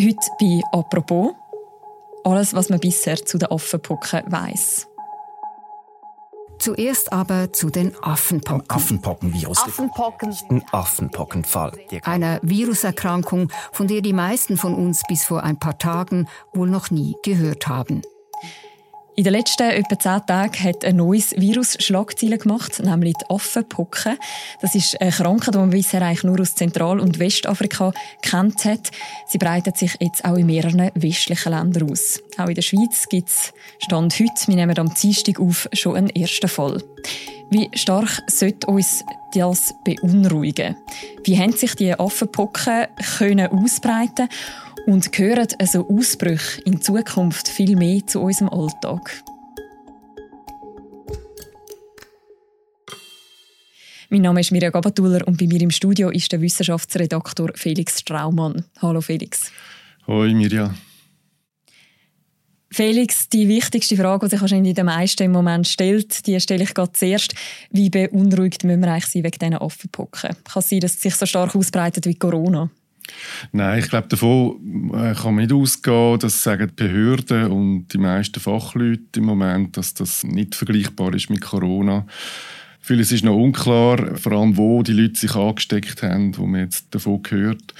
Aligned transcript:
Heute 0.00 0.16
bei 0.40 0.60
«Apropos» 0.72 1.34
alles, 2.24 2.52
was 2.52 2.68
man 2.68 2.80
bisher 2.80 3.16
zu 3.16 3.38
den 3.38 3.50
Affenpocken 3.50 4.22
weiss. 4.26 4.88
Zuerst 6.58 7.12
aber 7.12 7.52
zu 7.52 7.70
den 7.70 7.94
Affenpocken. 8.02 8.68
Affenpockenvirus. 8.68 9.58
Affenpocken. 9.58 10.34
Ein 10.48 10.64
Affenpockenfall. 10.72 11.72
Eine 12.02 12.40
Viruserkrankung, 12.42 13.52
von 13.72 13.86
der 13.86 14.00
die 14.00 14.12
meisten 14.12 14.56
von 14.56 14.74
uns 14.74 15.02
bis 15.06 15.24
vor 15.24 15.42
ein 15.42 15.58
paar 15.58 15.78
Tagen 15.78 16.26
wohl 16.52 16.68
noch 16.68 16.90
nie 16.90 17.14
gehört 17.22 17.68
haben. 17.68 18.02
In 19.16 19.22
den 19.22 19.32
letzten 19.32 19.70
etwa 19.70 19.96
zehn 19.96 20.26
Tagen 20.26 20.64
hat 20.64 20.84
ein 20.84 20.96
neues 20.96 21.36
Virus 21.38 21.76
Schlagzeilen 21.78 22.36
gemacht, 22.36 22.82
nämlich 22.82 23.14
die 23.14 23.30
Affenpocken. 23.30 24.18
Das 24.60 24.74
ist 24.74 25.00
eine 25.00 25.12
Krankheit, 25.12 25.54
die 25.54 25.58
man 25.58 25.70
bisher 25.70 26.02
eigentlich 26.02 26.24
nur 26.24 26.40
aus 26.40 26.56
Zentral- 26.56 26.98
und 26.98 27.20
Westafrika 27.20 27.92
kennt 28.22 28.64
hat. 28.64 28.90
Sie 29.28 29.38
breitet 29.38 29.76
sich 29.76 29.94
jetzt 30.00 30.24
auch 30.24 30.34
in 30.34 30.46
mehreren 30.46 30.90
westlichen 30.96 31.52
Ländern 31.52 31.92
aus. 31.92 32.20
Auch 32.38 32.48
in 32.48 32.56
der 32.56 32.62
Schweiz 32.62 33.08
gibt 33.08 33.28
es 33.28 33.52
Stand 33.78 34.18
heute, 34.18 34.48
wir 34.48 34.56
nehmen 34.56 34.76
am 34.78 34.92
Dienstag 34.92 35.38
auf, 35.38 35.68
schon 35.72 35.94
einen 35.94 36.10
ersten 36.10 36.48
Fall. 36.48 36.82
Wie 37.50 37.70
stark 37.74 38.20
sollte 38.26 38.66
uns 38.66 39.04
das 39.32 39.74
beunruhigen? 39.84 40.76
Wie 41.22 41.38
haben 41.38 41.52
sich 41.52 41.76
die 41.76 41.94
Affenpocken 41.94 42.88
können 43.18 43.46
ausbreiten 43.46 44.28
und 44.86 45.12
gehören 45.12 45.48
also 45.58 45.88
Ausbrüche 45.88 46.60
in 46.62 46.80
Zukunft 46.80 47.48
viel 47.48 47.76
mehr 47.76 48.06
zu 48.06 48.20
unserem 48.20 48.50
Alltag? 48.50 49.22
Mein 54.10 54.22
Name 54.22 54.40
ist 54.40 54.52
Mirja 54.52 54.70
Gabatuller 54.70 55.26
und 55.26 55.38
bei 55.38 55.46
mir 55.46 55.60
im 55.60 55.70
Studio 55.70 56.10
ist 56.10 56.30
der 56.30 56.40
Wissenschaftsredaktor 56.40 57.50
Felix 57.54 58.00
Straumann. 58.00 58.64
Hallo 58.80 59.00
Felix. 59.00 59.50
Hoi 60.06 60.34
Mirja. 60.34 60.74
Felix, 62.70 63.28
die 63.28 63.48
wichtigste 63.48 63.96
Frage, 63.96 64.26
die 64.26 64.30
sich 64.30 64.40
wahrscheinlich 64.40 64.74
den 64.74 64.86
meisten 64.86 65.22
im 65.22 65.32
Moment 65.32 65.66
stellt, 65.66 66.26
die 66.26 66.38
stelle 66.40 66.64
ich 66.64 66.74
gerade 66.74 66.92
zuerst. 66.92 67.34
Wie 67.70 67.88
beunruhigt 67.88 68.64
müssen 68.64 68.80
wir 68.80 68.92
eigentlich 68.92 69.06
sein 69.06 69.24
wegen 69.24 69.38
diesen 69.38 69.54
Affenpocken? 69.54 70.36
Kann 70.44 70.60
es 70.60 70.68
sein, 70.68 70.80
dass 70.80 70.94
es 70.94 71.00
sich 71.00 71.14
so 71.14 71.24
stark 71.24 71.54
ausbreitet 71.54 72.06
wie 72.06 72.16
Corona? 72.16 72.70
Nein, 73.52 73.78
ich 73.78 73.88
glaube, 73.88 74.08
davon 74.08 74.90
äh, 74.94 75.14
kann 75.14 75.34
man 75.34 75.44
nicht 75.44 75.52
ausgehen. 75.52 76.18
Das 76.18 76.42
sagen 76.42 76.68
die 76.68 76.82
Behörden 76.82 77.50
und 77.50 77.88
die 77.88 77.98
meisten 77.98 78.40
Fachleute 78.40 79.18
im 79.18 79.24
Moment, 79.24 79.76
dass 79.76 79.94
das 79.94 80.24
nicht 80.24 80.54
vergleichbar 80.54 81.14
ist 81.14 81.30
mit 81.30 81.40
Corona. 81.40 82.06
Vieles 82.80 83.12
ist 83.12 83.24
noch 83.24 83.36
unklar, 83.36 84.16
vor 84.16 84.32
allem 84.32 84.56
wo 84.56 84.82
die 84.82 84.92
Leute 84.92 85.18
sich 85.18 85.34
angesteckt 85.34 86.02
haben, 86.02 86.36
wo 86.36 86.46
man 86.46 86.60
jetzt 86.60 86.94
davon 86.94 87.22
gehört. 87.22 87.72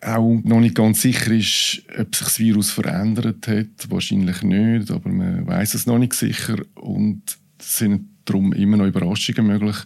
Auch 0.00 0.40
noch 0.44 0.60
nicht 0.60 0.74
ganz 0.74 1.00
sicher 1.00 1.32
ist, 1.32 1.82
ob 1.98 2.14
sich 2.14 2.26
das 2.26 2.38
Virus 2.38 2.70
verändert 2.70 3.48
hat. 3.48 3.66
Wahrscheinlich 3.88 4.42
nicht, 4.42 4.90
aber 4.90 5.08
man 5.08 5.46
weiß 5.46 5.74
es 5.74 5.86
noch 5.86 5.98
nicht 5.98 6.12
sicher. 6.12 6.56
Und 6.74 7.22
es 7.58 7.78
sind 7.78 8.08
darum 8.26 8.52
immer 8.52 8.76
noch 8.76 8.86
Überraschungen 8.86 9.46
möglich. 9.46 9.76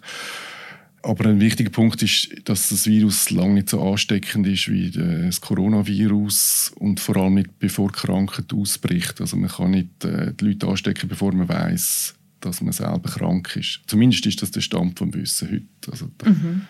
Aber 1.03 1.27
ein 1.27 1.41
wichtiger 1.41 1.71
Punkt 1.71 2.01
ist, 2.03 2.29
dass 2.45 2.69
das 2.69 2.87
Virus 2.87 3.31
lange 3.31 3.55
nicht 3.55 3.69
so 3.69 3.83
ansteckend 3.83 4.47
ist 4.47 4.71
wie 4.71 4.91
das 4.91 5.41
Coronavirus 5.41 6.73
und 6.77 7.01
vor 7.01 7.17
allem 7.17 7.35
nicht 7.35 7.59
bevor 7.59 7.91
Krankheit 7.91 8.53
ausbricht. 8.55 9.21
Also 9.21 9.37
man 9.37 9.51
kann 9.51 9.73
nicht 9.73 10.05
äh, 10.05 10.33
die 10.33 10.45
Leute 10.47 10.69
anstecken, 10.69 11.09
bevor 11.09 11.33
man 11.33 11.49
weiß, 11.49 12.15
dass 12.41 12.61
man 12.61 12.73
selber 12.73 13.11
krank 13.11 13.57
ist. 13.57 13.81
Zumindest 13.87 14.27
ist 14.27 14.43
das 14.43 14.53
der 14.53 14.61
Stand 14.61 14.97
vom 14.97 15.13
Wissen 15.13 15.51
heute. 15.51 15.91
Also, 15.91 16.07
mhm. 16.25 16.67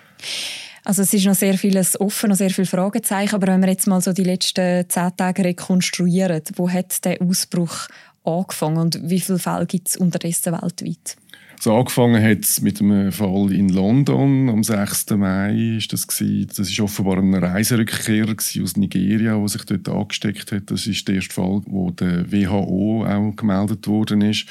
also 0.85 1.03
es 1.03 1.13
ist 1.13 1.27
noch 1.27 1.35
sehr 1.35 1.59
vieles 1.59 2.01
offen, 2.01 2.31
noch 2.31 2.37
sehr 2.37 2.51
viele 2.51 2.67
Fragezeichen. 2.67 3.35
Aber 3.35 3.49
wenn 3.49 3.61
wir 3.61 3.69
jetzt 3.69 3.87
mal 3.87 4.01
so 4.01 4.15
die 4.15 4.25
letzten 4.25 4.89
zehn 4.89 5.17
Tage 5.17 5.45
rekonstruieren, 5.45 6.43
wo 6.57 6.71
hat 6.71 7.05
der 7.05 7.21
Ausbruch 7.21 7.87
angefangen 8.25 8.79
und 8.79 9.11
wie 9.11 9.21
viele 9.21 9.39
Fälle 9.39 9.67
gibt 9.67 9.89
es 9.89 9.97
unterdessen 9.97 10.53
weltweit? 10.55 11.17
So 11.63 11.77
angefangen 11.77 12.21
hat 12.21 12.41
es 12.41 12.61
mit 12.61 12.81
einem 12.81 13.13
Fall 13.13 13.53
in 13.53 13.69
London 13.69 14.49
am 14.49 14.65
6. 14.65 15.11
Mai. 15.11 15.77
Ist 15.77 15.93
das, 15.93 16.09
gewesen. 16.09 16.49
das 16.49 16.69
ist 16.69 16.81
offenbar 16.81 17.19
ein 17.19 17.33
Reiserückkehrer 17.33 18.35
aus 18.35 18.77
Nigeria, 18.77 19.39
der 19.39 19.49
sich 19.49 19.65
dort 19.67 19.89
angesteckt 19.89 20.51
hat. 20.51 20.73
Das 20.73 20.89
ist 20.89 21.07
der 21.07 21.15
erste 21.15 21.33
Fall, 21.33 21.63
wo 21.67 21.93
der 21.93 22.33
WHO 22.33 23.07
auch 23.07 23.37
gemeldet 23.37 23.87
worden 23.87 24.23
ist. 24.23 24.47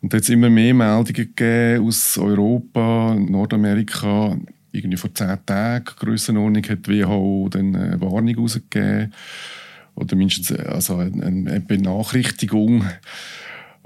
Und 0.00 0.12
da 0.12 0.18
hat 0.18 0.22
es 0.22 0.28
immer 0.28 0.48
mehr 0.48 0.74
Meldungen 0.74 1.34
gegeben 1.34 1.88
aus 1.88 2.16
Europa, 2.18 3.16
Nordamerika. 3.16 4.38
Irgendwie 4.70 4.96
vor 4.96 5.12
zehn 5.12 5.44
Tagen, 5.44 5.86
Grössenordnung, 5.98 6.62
hat 6.68 6.86
die 6.86 7.02
WHO 7.02 7.48
dann 7.50 7.74
eine 7.74 8.00
Warnung 8.00 8.28
herausgegeben. 8.32 9.12
Oder 9.96 10.14
mindestens 10.14 10.52
also 10.52 10.98
eine 10.98 11.64
Benachrichtigung 11.66 12.84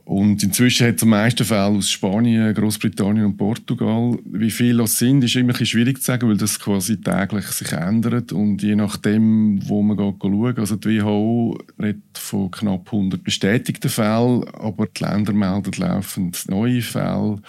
und 0.08 0.42
inzwischen 0.42 0.86
hat 0.86 0.96
es 0.96 1.02
am 1.02 1.10
meisten 1.10 1.44
Fälle 1.44 1.64
aus 1.64 1.90
Spanien, 1.90 2.54
Großbritannien 2.54 3.26
und 3.26 3.36
Portugal. 3.36 4.18
Wie 4.24 4.50
viele 4.50 4.78
das 4.78 4.96
sind, 4.96 5.22
ist 5.22 5.36
immer 5.36 5.54
ein 5.54 5.66
schwierig 5.66 5.98
zu 5.98 6.04
sagen, 6.04 6.26
weil 6.30 6.38
das 6.38 6.58
quasi 6.58 6.98
täglich 6.98 7.44
sich 7.48 7.72
ändert. 7.72 8.32
Und 8.32 8.62
je 8.62 8.74
nachdem, 8.74 9.60
wo 9.68 9.82
man 9.82 9.98
schauen, 9.98 10.56
also 10.56 10.76
die 10.76 11.02
WHO 11.02 11.58
redet 11.78 12.16
von 12.16 12.50
knapp 12.50 12.86
100 12.90 13.22
bestätigten 13.22 13.90
Fällen, 13.90 14.48
aber 14.54 14.86
die 14.86 15.04
Länder 15.04 15.34
melden 15.34 15.72
laufend 15.76 16.42
neue 16.48 16.80
Fälle. 16.80 17.42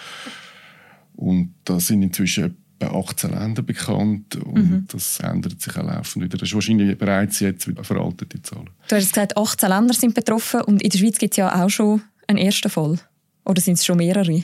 Und 1.16 1.54
da 1.64 1.80
sind 1.80 2.02
inzwischen 2.02 2.56
etwa 2.78 2.98
18 2.98 3.30
Länder 3.30 3.62
bekannt 3.62 4.36
und 4.36 4.70
mhm. 4.70 4.84
das 4.92 5.18
ändert 5.20 5.62
sich 5.62 5.74
auch 5.78 5.84
laufend 5.86 6.26
wieder. 6.26 6.36
Das 6.36 6.50
ist 6.50 6.54
wahrscheinlich 6.54 6.98
bereits 6.98 7.40
jetzt 7.40 7.66
wieder 7.68 7.84
veraltete 7.84 8.42
Zahlen. 8.42 8.68
Du 8.86 8.96
hast 8.96 9.08
gesagt, 9.08 9.38
18 9.38 9.66
Länder 9.66 9.94
sind 9.94 10.14
betroffen 10.14 10.60
und 10.60 10.82
in 10.82 10.90
der 10.90 10.98
Schweiz 10.98 11.16
gibt 11.16 11.32
es 11.32 11.38
ja 11.38 11.64
auch 11.64 11.70
schon 11.70 12.02
ein 12.30 12.36
erster 12.36 12.70
Fall? 12.70 12.98
Oder 13.44 13.60
sind 13.60 13.74
es 13.74 13.84
schon 13.84 13.98
mehrere? 13.98 14.42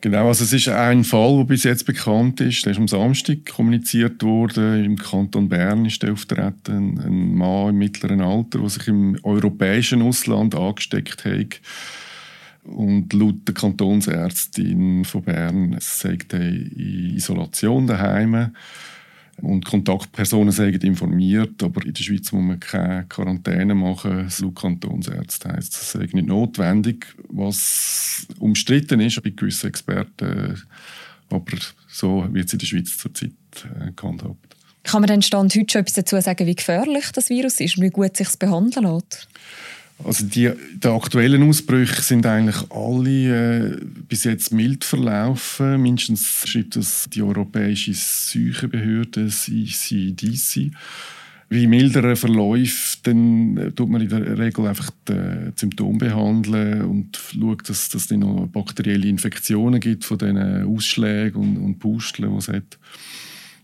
Genau, 0.00 0.28
also 0.28 0.44
es 0.44 0.52
ist 0.52 0.68
ein 0.68 1.04
Fall, 1.04 1.36
der 1.38 1.44
bis 1.44 1.64
jetzt 1.64 1.86
bekannt 1.86 2.40
ist. 2.40 2.64
Der 2.64 2.72
ist 2.72 2.78
am 2.78 2.88
Samstag 2.88 3.46
kommuniziert 3.46 4.22
worden. 4.22 4.84
Im 4.84 4.96
Kanton 4.96 5.48
Bern 5.48 5.86
ist 5.86 6.02
der 6.02 6.12
auftreten. 6.12 7.00
Ein 7.00 7.34
Mann 7.34 7.70
im 7.70 7.78
mittleren 7.78 8.20
Alter, 8.20 8.58
der 8.58 8.68
sich 8.68 8.88
im 8.88 9.18
europäischen 9.22 10.02
Ausland 10.02 10.54
angesteckt 10.54 11.24
hat. 11.24 11.60
Und 12.64 13.12
laut 13.12 13.46
der 13.46 13.54
Kantonsärztin 13.54 15.04
von 15.04 15.22
Bern 15.22 15.76
sagt 15.80 16.32
er 16.32 16.40
in 16.40 17.14
Isolation 17.16 17.86
daheim 17.86 18.52
und 19.42 19.64
Kontaktpersonen 19.64 20.52
sagen 20.52 20.80
informiert, 20.80 21.62
aber 21.62 21.84
in 21.84 21.92
der 21.92 22.02
Schweiz 22.02 22.30
muss 22.32 22.42
man 22.42 22.60
keine 22.60 23.06
Quarantäne 23.08 23.74
machen. 23.74 24.28
Laut 24.40 24.56
Kantonsärzte 24.56 25.50
heisst, 25.50 25.74
das 25.74 25.92
sei 25.92 26.08
nicht 26.12 26.26
notwendig, 26.26 27.06
was 27.28 28.26
umstritten 28.38 29.00
ist 29.00 29.22
bei 29.22 29.30
gewissen 29.30 29.68
Experten, 29.68 30.62
aber 31.30 31.56
so 31.88 32.26
wird 32.32 32.46
es 32.46 32.52
in 32.52 32.58
der 32.58 32.66
Schweiz 32.66 32.98
zurzeit 32.98 33.32
äh, 33.64 33.92
gehandhabt. 33.92 34.56
Kann 34.84 35.00
man 35.00 35.08
denn 35.08 35.22
Stand 35.22 35.54
heute 35.54 35.72
schon 35.72 35.80
etwas 35.80 35.94
dazu 35.94 36.20
sagen, 36.20 36.46
wie 36.46 36.54
gefährlich 36.54 37.10
das 37.12 37.30
Virus 37.30 37.58
ist 37.58 37.78
und 37.78 37.84
wie 37.84 37.90
gut 37.90 38.16
sich 38.16 38.28
behandeln 38.38 38.86
lässt? 38.86 39.28
Also 40.02 40.26
die, 40.26 40.50
die 40.74 40.88
aktuellen 40.88 41.48
Ausbrüche 41.48 42.02
sind 42.02 42.26
eigentlich 42.26 42.70
alle 42.70 43.74
äh, 43.74 43.80
bis 44.08 44.24
jetzt 44.24 44.52
mild 44.52 44.84
verlaufen. 44.84 45.80
Mindestens 45.80 46.42
schreibt 46.46 46.76
das 46.76 47.06
die 47.10 47.22
Europäische 47.22 47.94
Seuchenbehörde. 47.94 49.30
Wie 51.50 51.66
milder 51.66 52.16
verläuft, 52.16 53.06
dann 53.06 53.56
äh, 53.56 53.70
tut 53.70 53.88
man 53.88 54.00
in 54.00 54.08
der 54.08 54.36
Regel 54.36 54.66
einfach 54.66 54.90
die 55.08 55.52
Symptome 55.54 55.98
behandeln 55.98 56.82
und 56.82 57.16
schaut, 57.16 57.68
dass, 57.68 57.88
dass 57.90 58.10
es 58.10 58.10
noch 58.10 58.48
bakterielle 58.48 59.06
Infektionen 59.06 59.78
gibt 59.78 60.04
von 60.04 60.18
diesen 60.18 60.64
Ausschlägen 60.64 61.40
und, 61.40 61.56
und 61.58 61.78
Pusteln, 61.78 62.32
die 62.32 62.38
es 62.38 62.48
hat. 62.48 62.78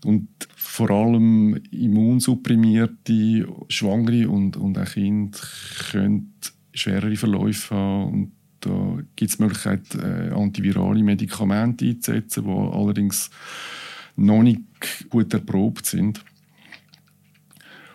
Und 0.03 0.27
vor 0.55 0.89
allem 0.89 1.59
immunsupprimierte 1.71 3.47
Schwangere 3.67 4.29
und, 4.29 4.57
und 4.57 4.77
auch 4.77 4.85
Kinder 4.85 5.37
können 5.91 6.33
schwerere 6.73 7.15
Verläufe 7.15 7.75
haben. 7.75 8.11
Und 8.13 8.31
da 8.61 8.97
gibt 9.15 9.31
es 9.31 9.37
die 9.37 9.43
Möglichkeit, 9.43 9.83
äh, 9.95 10.31
antivirale 10.33 11.03
Medikamente 11.03 11.85
einzusetzen, 11.85 12.43
die 12.43 12.49
allerdings 12.49 13.29
noch 14.15 14.43
nicht 14.43 14.61
gut 15.09 15.33
erprobt 15.33 15.85
sind. 15.85 16.23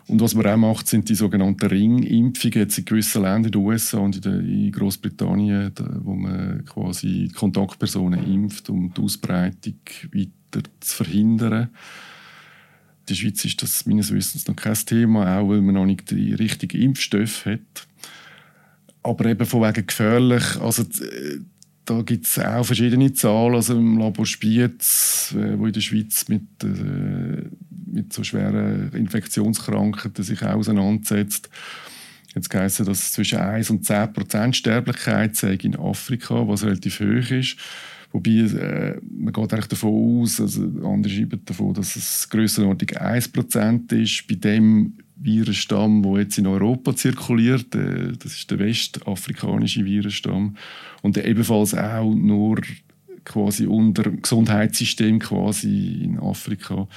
Und 0.09 0.21
was 0.21 0.35
man 0.35 0.47
auch 0.47 0.57
macht, 0.57 0.87
sind 0.87 1.09
die 1.09 1.17
sogenannten 1.17 1.67
Ringimpfungen. 1.67 2.61
Jetzt 2.61 2.79
in 2.79 2.85
gewissen 2.85 3.23
Ländern, 3.23 3.47
in 3.47 3.53
den 3.53 3.63
USA 3.63 3.99
und 3.99 4.25
in, 4.25 4.71
Großbritannien, 4.71 5.73
wo 6.05 6.15
man 6.15 6.65
quasi 6.65 7.31
Kontaktpersonen 7.35 8.25
impft, 8.33 8.71
um 8.71 8.95
die 8.95 9.01
Ausbreitung 9.01 9.81
weiter 10.13 10.69
zu 10.81 10.97
verhindern. 10.97 11.63
In 11.63 13.07
der 13.09 13.15
Schweiz 13.15 13.45
ist 13.45 13.63
das 13.63 13.87
meines 13.87 14.13
Wissens 14.13 14.47
noch 14.47 14.57
kein 14.57 14.75
Thema, 14.75 15.39
auch 15.39 15.49
weil 15.49 15.61
man 15.61 15.75
noch 15.75 15.87
nicht 15.87 16.11
die 16.11 16.35
richtigen 16.35 16.81
Impfstoffe 16.81 17.47
hat. 17.47 17.87
Aber 19.03 19.27
eben 19.27 19.47
von 19.47 19.63
wegen 19.63 19.87
gefährlich, 19.87 20.57
also 20.61 20.83
äh, 20.83 21.39
da 21.85 22.03
gibt 22.03 22.27
es 22.27 22.39
auch 22.39 22.65
verschiedene 22.65 23.13
Zahlen. 23.13 23.55
Also 23.55 23.77
im 23.77 23.99
Labor 23.99 24.27
Spiez, 24.27 25.35
äh, 25.37 25.57
wo 25.57 25.67
in 25.67 25.73
der 25.73 25.81
Schweiz 25.81 26.29
mit, 26.29 26.43
äh, 26.65 27.45
mit 27.97 28.13
so 28.13 28.23
schweren 28.23 28.93
Infektionskrankheiten 28.93 30.23
sich 30.23 30.43
auseinandersetzt. 30.43 31.49
Jetzt 32.35 32.55
heisst 32.55 32.87
dass 32.87 33.13
zwischen 33.13 33.39
1 33.39 33.71
und 33.71 33.87
10 33.87 34.13
Prozent 34.13 34.57
Sterblichkeit 34.57 35.43
in 35.43 35.75
Afrika, 35.75 36.47
was 36.47 36.65
relativ 36.65 37.01
hoch 37.01 37.31
ist. 37.31 37.57
Wobei, 38.13 38.31
äh, 38.31 39.01
man 39.19 39.33
geht 39.33 39.53
eigentlich 39.53 39.67
davon 39.67 40.23
aus, 40.23 40.41
also 40.41 40.63
andere 40.85 41.13
schreiben 41.13 41.41
davon, 41.45 41.75
dass 41.75 41.97
es 41.97 42.29
grössenordnung 42.29 42.91
1 42.91 43.29
Prozent 43.29 43.91
ist. 43.93 44.27
Bei 44.29 44.35
dem 44.35 44.95
Virenstamm, 45.17 46.03
der 46.03 46.21
jetzt 46.21 46.39
in 46.39 46.47
Europa 46.47 46.95
zirkuliert, 46.95 47.75
äh, 47.75 48.13
das 48.19 48.35
ist 48.35 48.51
der 48.51 48.59
westafrikanische 48.59 49.85
Virenstamm. 49.85 50.57
Und 51.03 51.17
ebenfalls 51.17 51.75
auch 51.75 52.15
nur 52.15 52.61
quasi 53.27 53.67
unter 53.67 54.11
Gesundheitssystem 54.11 55.19
quasi 55.19 56.01
in 56.05 56.19
Afrika. 56.19 56.89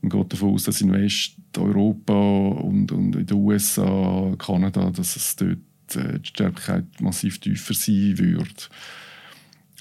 Man 0.00 0.10
geht 0.10 0.32
davon 0.32 0.54
aus, 0.54 0.64
dass 0.64 0.80
in 0.80 0.92
Westeuropa 0.92 2.12
und, 2.12 2.92
und 2.92 3.16
in 3.16 3.26
den 3.26 3.36
USA, 3.36 4.34
Kanada, 4.38 4.90
dass 4.90 5.16
es 5.16 5.34
dort 5.34 5.58
äh, 5.96 6.20
die 6.20 6.28
Sterblichkeit 6.28 6.84
massiv 7.00 7.40
tiefer 7.40 7.74
sein 7.74 8.18
wird. 8.18 8.70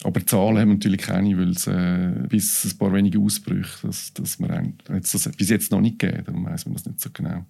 Aber 0.04 0.25
Zahlen 0.25 0.57
haben 0.57 0.69
wir 0.69 0.75
natürlich 0.75 1.01
keine, 1.01 1.38
weil 1.38 1.50
es 1.50 1.68
äh, 1.68 2.27
bis 2.30 2.65
ein 2.65 2.77
paar 2.77 2.94
wenige 2.94 3.19
Ausbrüche, 3.19 3.88
das, 3.88 4.13
das 4.13 4.39
wir 4.39 4.74
das 4.88 5.30
bis 5.36 5.50
jetzt 5.50 5.71
noch 5.71 5.81
nicht 5.81 6.00
gegeben, 6.00 6.24
darum 6.25 6.45
weiß 6.45 6.65
man 6.65 6.75
das 6.75 6.86
nicht 6.86 7.01
so 7.01 7.09
genau. 7.12 7.45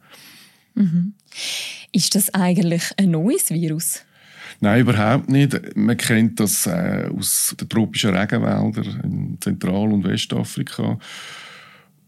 Mhm. 0.74 1.14
Ist 1.92 2.16
das 2.16 2.34
eigentlich 2.34 2.84
ein 2.98 3.12
neues 3.12 3.50
Virus? 3.52 4.02
Nein, 4.60 4.82
überhaupt 4.82 5.30
nicht. 5.30 5.76
Man 5.76 5.98
kennt 5.98 6.40
das 6.40 6.66
äh, 6.66 7.10
aus 7.16 7.56
den 7.60 7.70
tropischen 7.70 8.16
Regenwäldern 8.16 9.02
in 9.04 9.38
Zentral- 9.40 9.94
und 9.94 10.04
Westafrika. 10.04 10.98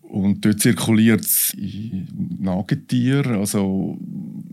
Und 0.01 0.43
dort 0.43 0.59
zirkuliert 0.59 1.21
es 1.21 1.53
in 1.53 2.07
Nagetieren. 2.39 3.35
Also 3.35 3.99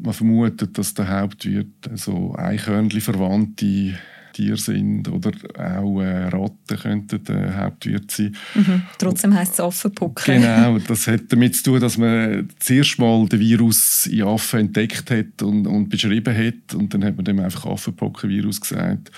man 0.02 0.12
vermutet, 0.12 0.76
dass 0.76 0.93
der 0.93 1.08
Hauptwirt 1.08 1.72
so 1.94 2.34
Eichhörnchen 2.37 3.00
verwandte 3.00 3.94
Tiere 4.36 4.58
sind 4.58 5.08
oder 5.08 5.32
auch 5.58 6.00
äh, 6.00 6.24
Ratten 6.24 6.76
könnten 6.76 7.24
der 7.24 7.56
Hauptwirt 7.56 8.10
sein. 8.10 8.36
Mhm. 8.54 8.82
Trotzdem 8.98 9.34
heisst 9.34 9.54
es 9.54 9.60
Affenpocken. 9.60 10.42
Genau, 10.42 10.78
das 10.86 11.06
hat 11.06 11.22
damit 11.30 11.56
zu 11.56 11.62
tun, 11.64 11.80
dass 11.80 11.96
man 11.96 12.48
zuerst 12.58 12.98
mal 12.98 13.26
den 13.26 13.40
Virus 13.40 14.06
in 14.06 14.22
Affen 14.22 14.60
entdeckt 14.60 15.10
hat 15.10 15.42
und, 15.42 15.66
und 15.66 15.88
beschrieben 15.88 16.36
hat 16.36 16.74
und 16.74 16.92
dann 16.92 17.04
hat 17.04 17.16
man 17.16 17.24
dem 17.24 17.40
einfach 17.40 17.64
Affenpockenvirus 17.64 18.60
gesagt. 18.60 19.10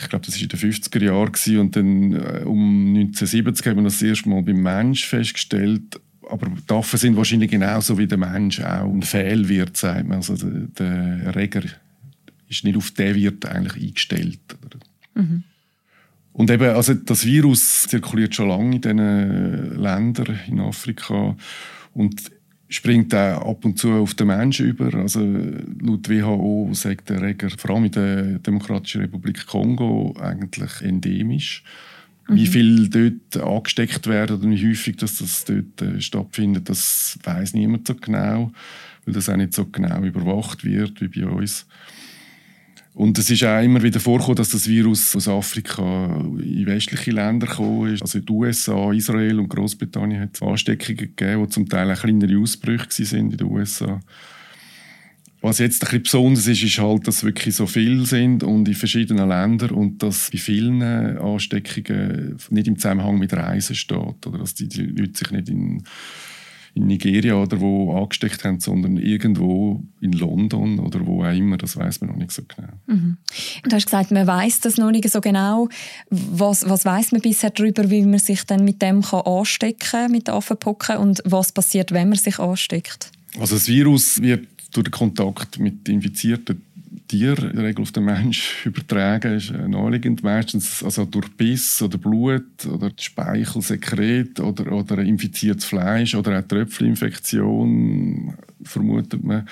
Ich 0.00 0.08
glaube, 0.08 0.26
das 0.26 0.36
war 0.36 0.42
in 0.42 0.48
den 0.48 0.58
50er 0.60 1.04
Jahren 1.04 1.60
und 1.60 1.74
dann 1.74 2.12
äh, 2.12 2.44
um 2.44 2.94
1970 2.96 3.66
haben 3.66 3.76
wir 3.78 3.84
das 3.84 4.02
erste 4.02 4.28
Mal 4.28 4.42
beim 4.42 4.62
Mensch 4.62 5.06
festgestellt 5.06 6.00
aber 6.30 6.48
die 6.48 6.74
Affen 6.74 6.98
sind 6.98 7.16
wahrscheinlich 7.16 7.50
genauso 7.50 7.96
wie 7.96 8.06
der 8.06 8.18
Mensch 8.18 8.60
auch 8.60 8.92
ein 8.92 9.02
Fehlwirt, 9.02 9.78
sagt 9.78 10.06
man. 10.06 10.18
Also 10.18 10.36
der, 10.36 10.68
der 10.78 11.24
Erreger 11.24 11.62
ist 12.48 12.64
nicht 12.64 12.76
auf 12.76 12.90
den 12.92 13.14
Wirt 13.14 13.46
eigentlich 13.46 13.82
eingestellt. 13.82 14.40
Mhm. 15.14 15.44
Und 16.32 16.50
eben, 16.50 16.70
also 16.70 16.94
das 16.94 17.24
Virus 17.24 17.88
zirkuliert 17.88 18.34
schon 18.34 18.48
lange 18.48 18.76
in 18.76 18.80
diesen 18.80 19.82
Ländern 19.82 20.38
in 20.46 20.60
Afrika 20.60 21.36
und 21.94 22.30
springt 22.68 23.14
auch 23.14 23.50
ab 23.50 23.64
und 23.64 23.78
zu 23.78 23.90
auf 23.92 24.14
den 24.14 24.28
Menschen 24.28 24.66
über. 24.66 24.94
Also 24.94 25.20
laut 25.20 26.08
WHO 26.08 26.70
sagt 26.74 27.08
der 27.08 27.16
Erreger 27.16 27.50
vor 27.50 27.70
allem 27.70 27.86
in 27.86 27.92
der 27.92 28.38
Demokratischen 28.38 29.00
Republik 29.00 29.46
Kongo 29.46 30.14
eigentlich 30.20 30.82
endemisch. 30.82 31.64
Mhm. 32.28 32.36
Wie 32.36 32.46
viel 32.46 32.88
dort 32.88 33.44
angesteckt 33.44 34.06
werden 34.06 34.36
oder 34.36 34.50
wie 34.50 34.68
häufig 34.68 34.96
dass 34.96 35.16
das 35.16 35.44
dort 35.44 35.80
äh, 35.80 36.00
stattfindet, 36.00 36.68
das 36.68 37.18
weiß 37.22 37.54
niemand 37.54 37.88
so 37.88 37.94
genau, 37.94 38.52
weil 39.04 39.14
das 39.14 39.28
auch 39.28 39.36
nicht 39.36 39.54
so 39.54 39.64
genau 39.66 40.02
überwacht 40.02 40.62
wird 40.64 41.00
wie 41.00 41.08
bei 41.08 41.26
uns. 41.26 41.66
Und 42.94 43.16
es 43.16 43.30
ist 43.30 43.44
auch 43.44 43.62
immer 43.62 43.82
wieder 43.82 44.00
vorgekommen, 44.00 44.36
dass 44.36 44.50
das 44.50 44.66
Virus 44.66 45.14
aus 45.14 45.28
Afrika 45.28 46.06
in 46.42 46.66
westliche 46.66 47.12
Länder 47.12 47.46
gekommen 47.46 47.94
ist. 47.94 48.02
Also 48.02 48.18
in 48.18 48.26
den 48.26 48.36
USA, 48.36 48.92
Israel 48.92 49.38
und 49.38 49.48
Großbritannien 49.48 50.20
hat 50.20 50.34
es 50.34 50.42
Ansteckungen 50.42 50.96
gegeben, 50.96 51.44
die 51.44 51.48
zum 51.50 51.68
Teil 51.68 51.92
auch 51.92 52.00
kleinere 52.00 52.38
Ausbrüche 52.38 53.04
sind 53.04 53.32
in 53.32 53.36
den 53.36 53.46
USA. 53.46 54.00
Was 55.40 55.58
jetzt 55.58 55.84
ein 55.84 55.88
bisschen 55.88 56.02
besonders 56.02 56.46
ist, 56.48 56.64
ist 56.64 56.78
halt, 56.78 57.06
dass 57.06 57.22
wirklich 57.22 57.54
so 57.54 57.66
viele 57.66 58.04
sind 58.04 58.42
und 58.42 58.66
in 58.66 58.74
verschiedenen 58.74 59.28
Ländern 59.28 59.70
und 59.70 60.02
dass 60.02 60.30
bei 60.32 60.38
vielen 60.38 60.82
Ansteckungen 60.82 62.36
nicht 62.50 62.66
im 62.66 62.76
Zusammenhang 62.76 63.18
mit 63.18 63.32
Reisen 63.32 63.76
steht. 63.76 64.26
Oder 64.26 64.38
dass 64.38 64.54
die 64.54 64.66
Leute 64.66 65.16
sich 65.16 65.30
nicht 65.30 65.48
in 65.48 65.84
in 66.78 66.86
Nigeria 66.86 67.34
oder 67.34 67.60
wo 67.60 67.92
angesteckt 67.96 68.44
haben, 68.44 68.60
sondern 68.60 68.96
irgendwo 68.96 69.82
in 70.00 70.12
London 70.12 70.78
oder 70.78 71.04
wo 71.06 71.24
auch 71.24 71.32
immer, 71.32 71.56
das 71.56 71.76
weiß 71.76 72.00
man 72.00 72.10
noch 72.10 72.16
nicht 72.16 72.30
so 72.30 72.42
genau. 72.42 72.68
Mhm. 72.86 73.16
Du 73.64 73.74
hast 73.74 73.86
gesagt, 73.86 74.10
man 74.12 74.26
weiß 74.26 74.60
das 74.60 74.76
noch 74.76 74.90
nicht 74.90 75.08
so 75.10 75.20
genau. 75.20 75.68
Was, 76.10 76.68
was 76.68 76.84
weiß 76.84 77.12
man 77.12 77.20
bisher 77.20 77.50
darüber, 77.50 77.90
wie 77.90 78.02
man 78.02 78.20
sich 78.20 78.44
dann 78.44 78.64
mit 78.64 78.80
dem 78.80 79.02
kann 79.02 79.22
anstecken 79.22 80.12
mit 80.12 80.28
Affenpocken 80.28 80.98
und 80.98 81.20
was 81.24 81.52
passiert, 81.52 81.90
wenn 81.92 82.10
man 82.10 82.18
sich 82.18 82.38
ansteckt? 82.38 83.10
Also 83.40 83.56
das 83.56 83.66
Virus 83.66 84.22
wird 84.22 84.46
durch 84.72 84.84
den 84.84 84.92
Kontakt 84.92 85.58
mit 85.58 85.88
infizierten 85.88 86.62
Tier 87.08 87.38
in 87.38 87.56
der 87.56 87.64
Regel 87.64 87.82
auf 87.82 87.92
den 87.92 88.04
Mensch 88.04 88.54
übertragen, 88.66 89.36
ist 89.36 89.50
äh, 89.50 89.66
naheliegend. 89.66 90.22
Meistens 90.22 90.82
also 90.82 91.04
durch 91.04 91.28
Biss 91.36 91.82
oder 91.82 91.98
Blut 91.98 92.66
oder 92.66 92.90
Speichelsekret 92.96 94.38
oder, 94.40 94.70
oder 94.72 94.98
infiziertes 94.98 95.64
Fleisch 95.64 96.14
oder 96.14 96.38
auch 96.38 96.46
Tröpfelinfektion 96.46 98.34
vermutet 98.62 99.24
man. 99.24 99.48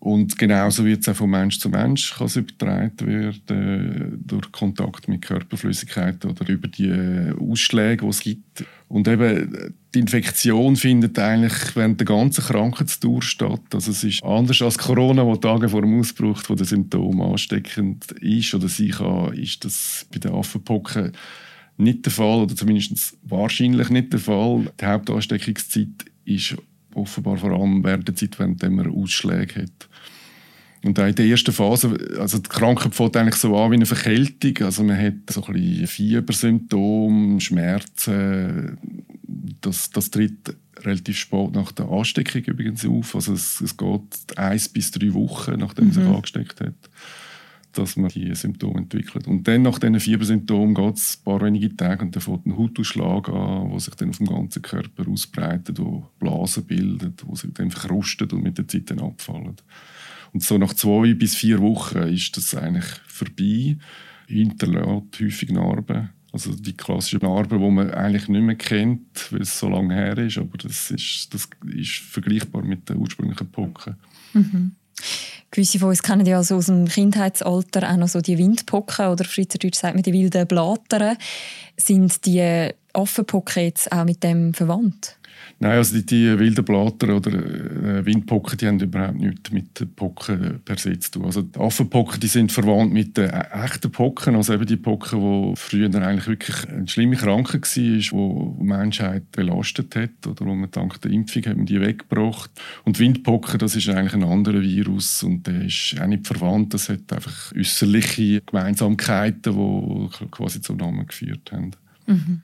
Und 0.00 0.38
genauso 0.38 0.86
wird 0.86 1.02
es 1.02 1.10
auch 1.10 1.16
von 1.16 1.28
Mensch 1.28 1.58
zu 1.58 1.68
Mensch 1.68 2.14
kann 2.16 2.28
übertragen 2.34 3.06
werden, 3.06 4.22
durch 4.26 4.50
Kontakt 4.50 5.08
mit 5.08 5.20
Körperflüssigkeiten 5.20 6.30
oder 6.30 6.48
über 6.48 6.68
die 6.68 6.88
äh, 6.88 7.34
Ausschläge, 7.38 8.04
die 8.04 8.08
es 8.08 8.20
gibt. 8.20 8.64
Und 8.88 9.06
eben, 9.06 9.74
die 9.94 9.98
Infektion 9.98 10.76
findet 10.76 11.18
eigentlich 11.18 11.76
während 11.76 12.00
der 12.00 12.06
ganzen 12.06 12.42
Krankheitsdauer 12.42 13.20
statt. 13.20 13.60
Also 13.74 13.90
es 13.90 14.02
ist 14.02 14.24
anders 14.24 14.62
als 14.62 14.78
Corona, 14.78 15.26
wo 15.26 15.36
Tage 15.36 15.68
vor 15.68 15.82
dem 15.82 16.00
Ausbruch 16.00 16.42
wo 16.48 16.54
der 16.54 16.66
Symptom 16.66 17.20
ansteckend 17.20 18.10
ist 18.12 18.54
oder 18.54 18.68
sein 18.68 18.92
kann, 18.92 19.34
ist 19.34 19.66
das 19.66 20.06
bei 20.10 20.18
den 20.18 20.32
Affenpocken 20.32 21.12
nicht 21.76 22.06
der 22.06 22.12
Fall 22.12 22.40
oder 22.40 22.56
zumindest 22.56 23.18
wahrscheinlich 23.22 23.90
nicht 23.90 24.12
der 24.14 24.20
Fall. 24.20 24.72
Die 24.80 24.86
Hauptansteckungszeit 24.86 26.06
ist 26.24 26.56
offenbar 26.94 27.36
vor 27.36 27.52
allem 27.52 27.84
während 27.84 28.08
der 28.08 28.14
Zeit, 28.14 28.38
wenn 28.38 28.74
man 28.74 28.90
Ausschläge 28.90 29.62
hat. 29.62 29.88
Und 30.82 30.98
auch 30.98 31.06
in 31.06 31.14
der 31.14 31.26
ersten 31.26 31.52
Phase, 31.52 31.94
also 32.18 32.38
die 32.38 32.48
Krankheit 32.48 32.94
fängt 32.94 33.16
eigentlich 33.16 33.36
so 33.36 33.54
an 33.56 33.70
wie 33.70 33.76
eine 33.76 33.86
Verkältung. 33.86 34.64
Also 34.64 34.82
man 34.82 34.98
hat 34.98 35.14
so 35.30 35.44
ein 35.44 35.52
bisschen 35.52 35.86
Fiebersymptome, 35.86 37.40
Schmerzen. 37.40 38.78
Das, 39.60 39.90
das 39.90 40.10
tritt 40.10 40.56
relativ 40.84 41.18
spät 41.18 41.52
nach 41.52 41.72
der 41.72 41.88
Ansteckung 41.88 42.42
übrigens 42.44 42.86
auf. 42.86 43.14
Also 43.14 43.34
es, 43.34 43.60
es 43.60 43.76
geht 43.76 44.38
eins 44.38 44.68
bis 44.70 44.90
drei 44.90 45.12
Wochen, 45.12 45.58
nachdem 45.58 45.88
man 45.88 45.96
mhm. 45.96 46.00
sich 46.00 46.14
angesteckt 46.14 46.60
hat, 46.62 46.74
dass 47.72 47.96
man 47.96 48.08
die 48.08 48.34
Symptome 48.34 48.78
entwickelt. 48.78 49.26
Und 49.26 49.46
dann 49.46 49.62
nach 49.62 49.78
diesen 49.78 50.00
Fiebersymptomen 50.00 50.74
geht 50.74 50.96
es 50.96 51.18
ein 51.18 51.24
paar 51.24 51.42
wenige 51.42 51.76
Tage 51.76 52.02
und 52.02 52.16
dann 52.16 52.22
fängt 52.22 52.46
ein 52.46 52.56
Hautausschlag 52.56 53.28
an, 53.28 53.70
der 53.70 53.80
sich 53.80 53.94
dann 53.96 54.10
auf 54.10 54.16
dem 54.16 54.26
ganzen 54.26 54.62
Körper 54.62 55.08
ausbreitet, 55.08 55.78
wo 55.78 56.08
Blasen 56.18 56.64
bildet, 56.64 57.22
wo 57.26 57.34
sich 57.34 57.52
dann 57.52 57.70
verkrustet 57.70 58.32
und 58.32 58.42
mit 58.42 58.56
der 58.56 58.66
Zeit 58.66 58.90
dann 58.90 59.00
abfallen. 59.00 59.56
Und 60.32 60.42
so 60.42 60.58
nach 60.58 60.74
zwei 60.74 61.14
bis 61.14 61.34
vier 61.34 61.60
Wochen 61.60 61.98
ist 61.98 62.36
das 62.36 62.54
eigentlich 62.54 62.86
vorbei. 63.06 63.76
Hinterlässt 64.26 65.20
häufig 65.20 65.50
Narben. 65.50 66.10
Also 66.32 66.54
die 66.54 66.76
klassischen 66.76 67.20
Narben, 67.22 67.60
die 67.60 67.70
man 67.70 67.90
eigentlich 67.90 68.28
nicht 68.28 68.42
mehr 68.42 68.54
kennt, 68.54 69.32
weil 69.32 69.42
es 69.42 69.58
so 69.58 69.68
lange 69.68 69.94
her 69.94 70.16
ist. 70.18 70.38
Aber 70.38 70.56
das 70.58 70.90
ist, 70.92 71.34
das 71.34 71.48
ist 71.66 71.96
vergleichbar 71.96 72.62
mit 72.62 72.88
den 72.88 72.98
ursprünglichen 72.98 73.50
Pocken. 73.50 73.96
Mhm. 74.32 74.76
Gewisse 75.50 75.80
von 75.80 75.88
uns 75.88 76.02
kennen 76.02 76.26
ja 76.26 76.36
also 76.36 76.56
aus 76.56 76.66
dem 76.66 76.86
Kindheitsalter 76.86 77.90
auch 77.90 77.96
noch 77.96 78.06
so 78.06 78.20
die 78.20 78.38
Windpocken 78.38 79.06
oder 79.06 79.24
auf 79.24 79.32
Schweizerdeutsch 79.32 79.78
sagt 79.78 79.94
man 79.94 80.04
die 80.04 80.12
wilden 80.12 80.46
Blätter. 80.46 81.16
Sind 81.76 82.24
die 82.24 82.70
Affenpocken 82.94 83.64
jetzt 83.64 83.90
auch 83.92 84.04
mit 84.04 84.22
dem 84.22 84.54
verwandt? 84.54 85.16
Nein, 85.58 85.72
also 85.72 85.96
die, 85.96 86.06
die 86.06 86.38
wilden 86.38 86.64
Blatter 86.64 87.16
oder 87.16 87.32
äh, 87.32 88.04
Windpocken, 88.04 88.56
die 88.56 88.66
haben 88.66 88.80
überhaupt 88.80 89.18
nichts 89.18 89.50
mit 89.50 89.78
den 89.78 89.94
Pocken 89.94 90.60
per 90.64 90.78
se 90.78 90.98
zu 90.98 91.10
tun. 91.12 91.26
Also 91.26 91.42
die 91.42 91.58
Affenpocken, 91.58 92.20
die 92.20 92.28
sind 92.28 92.50
verwandt 92.50 92.92
mit 92.92 93.16
den 93.16 93.28
äh, 93.28 93.44
echten 93.64 93.92
Pocken, 93.92 94.36
also 94.36 94.54
eben 94.54 94.66
die 94.66 94.76
Pocken, 94.76 95.20
die 95.20 95.56
früher 95.56 95.94
eigentlich 95.94 96.28
wirklich 96.28 96.68
eine 96.68 96.88
schlimme 96.88 97.16
Krankheit 97.16 97.62
war, 97.62 97.82
die 97.82 98.00
die 98.00 98.64
Menschheit 98.64 99.30
belastet 99.32 99.96
hat 99.96 100.26
oder 100.26 100.46
wo 100.46 100.54
man 100.54 100.70
dank 100.70 101.00
der 101.02 101.10
Impfung 101.10 101.44
hat 101.44 101.56
man 101.56 101.66
die 101.66 101.80
weggebracht. 101.80 102.50
Und 102.84 102.98
Windpocken, 102.98 103.58
das 103.58 103.76
ist 103.76 103.88
eigentlich 103.88 104.14
ein 104.14 104.24
anderer 104.24 104.62
Virus 104.62 105.22
und 105.22 105.46
der 105.46 105.66
ist 105.66 105.96
auch 106.00 106.06
nicht 106.06 106.26
verwandt, 106.26 106.72
das 106.72 106.88
hat 106.88 107.12
einfach 107.12 107.52
äußerliche 107.54 108.40
Gemeinsamkeiten, 108.46 109.52
die 109.52 110.26
quasi 110.30 110.62
zum 110.62 110.78
Namen 110.78 111.06
geführt 111.06 111.52
haben. 111.52 111.72
Mhm. 112.06 112.42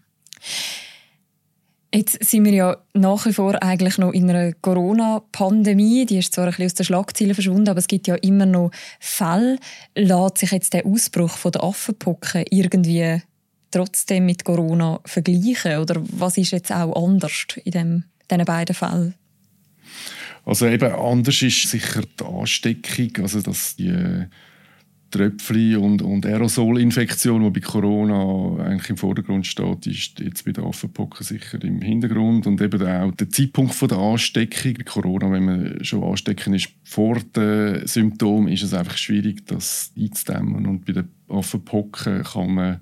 Jetzt 1.94 2.22
sind 2.22 2.44
wir 2.44 2.52
ja 2.52 2.76
nach 2.94 3.24
wie 3.24 3.32
vor 3.32 3.62
eigentlich 3.62 3.96
noch 3.96 4.12
in 4.12 4.28
einer 4.28 4.52
Corona-Pandemie. 4.52 6.04
Die 6.04 6.18
ist 6.18 6.34
zwar 6.34 6.44
ein 6.44 6.50
bisschen 6.50 6.66
aus 6.66 6.74
den 6.74 6.84
Schlagzeilen 6.84 7.34
verschwunden, 7.34 7.68
aber 7.70 7.78
es 7.78 7.86
gibt 7.86 8.06
ja 8.06 8.16
immer 8.16 8.44
noch 8.44 8.70
Fälle. 9.00 9.58
Lässt 9.94 10.38
sich 10.38 10.50
jetzt 10.50 10.74
der 10.74 10.84
Ausbruch 10.84 11.38
von 11.38 11.52
der 11.52 11.64
Affenpocken 11.64 12.44
irgendwie 12.50 13.22
trotzdem 13.70 14.26
mit 14.26 14.44
Corona 14.44 15.00
vergleichen? 15.06 15.78
Oder 15.78 16.02
was 16.10 16.36
ist 16.36 16.50
jetzt 16.50 16.70
auch 16.70 17.02
anders 17.02 17.46
in 17.64 17.72
dem, 17.72 18.04
diesen 18.30 18.44
beiden 18.44 18.74
Fällen? 18.74 19.14
Also 20.44 20.66
eben 20.66 20.92
anders 20.92 21.40
ist 21.40 21.68
sicher 21.68 22.02
die 22.02 22.24
Ansteckung, 22.24 23.22
also 23.22 23.40
dass 23.40 23.76
die 23.76 24.26
Tröpfchen 25.16 25.76
und, 25.78 26.02
und 26.02 26.26
Aerosolinfektion, 26.26 27.42
die 27.42 27.60
bei 27.60 27.66
Corona 27.66 28.62
eigentlich 28.62 28.90
im 28.90 28.96
Vordergrund 28.96 29.46
steht, 29.46 29.86
ist 29.86 30.20
jetzt 30.20 30.44
bei 30.44 30.52
der 30.52 30.64
Affenpocken 30.64 31.24
sicher 31.24 31.62
im 31.62 31.80
Hintergrund. 31.80 32.46
Und 32.46 32.60
eben 32.60 32.82
auch 32.86 33.12
der 33.12 33.30
Zeitpunkt 33.30 33.74
von 33.74 33.88
der 33.88 33.98
Ansteckung. 33.98 34.74
Bei 34.74 34.82
Corona, 34.84 35.30
wenn 35.30 35.44
man 35.44 35.84
schon 35.84 36.04
anstecken 36.04 36.54
ist 36.54 36.68
vor 36.84 37.18
den 37.34 37.86
Symptomen, 37.86 38.48
ist 38.48 38.62
es 38.62 38.74
einfach 38.74 38.96
schwierig, 38.98 39.46
das 39.46 39.92
einzudämmen. 39.98 40.66
Und 40.66 40.84
bei 40.84 40.92
der 40.92 41.04
Affenpocken 41.28 42.22
kann 42.22 42.54
man 42.54 42.80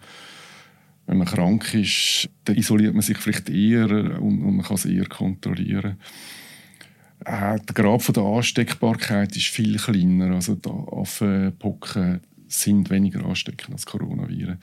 wenn 1.06 1.18
man 1.18 1.26
krank 1.26 1.74
ist, 1.74 2.30
dann 2.44 2.56
isoliert 2.56 2.94
man 2.94 3.02
sich 3.02 3.18
vielleicht 3.18 3.50
eher 3.50 3.90
und, 3.90 4.42
und 4.42 4.56
man 4.56 4.64
kann 4.64 4.76
es 4.76 4.86
eher 4.86 5.06
kontrollieren. 5.06 5.98
Äh, 7.24 7.58
der 7.60 7.74
Grad 7.74 8.02
von 8.02 8.12
der 8.12 8.22
Ansteckbarkeit 8.22 9.36
ist 9.36 9.46
viel 9.46 9.76
kleiner. 9.78 10.34
Also 10.34 10.54
die 10.54 10.68
Affenpocken 10.68 12.20
sind 12.48 12.90
weniger 12.90 13.24
ansteckend 13.24 13.72
als 13.72 13.86
Coronaviren. 13.86 14.58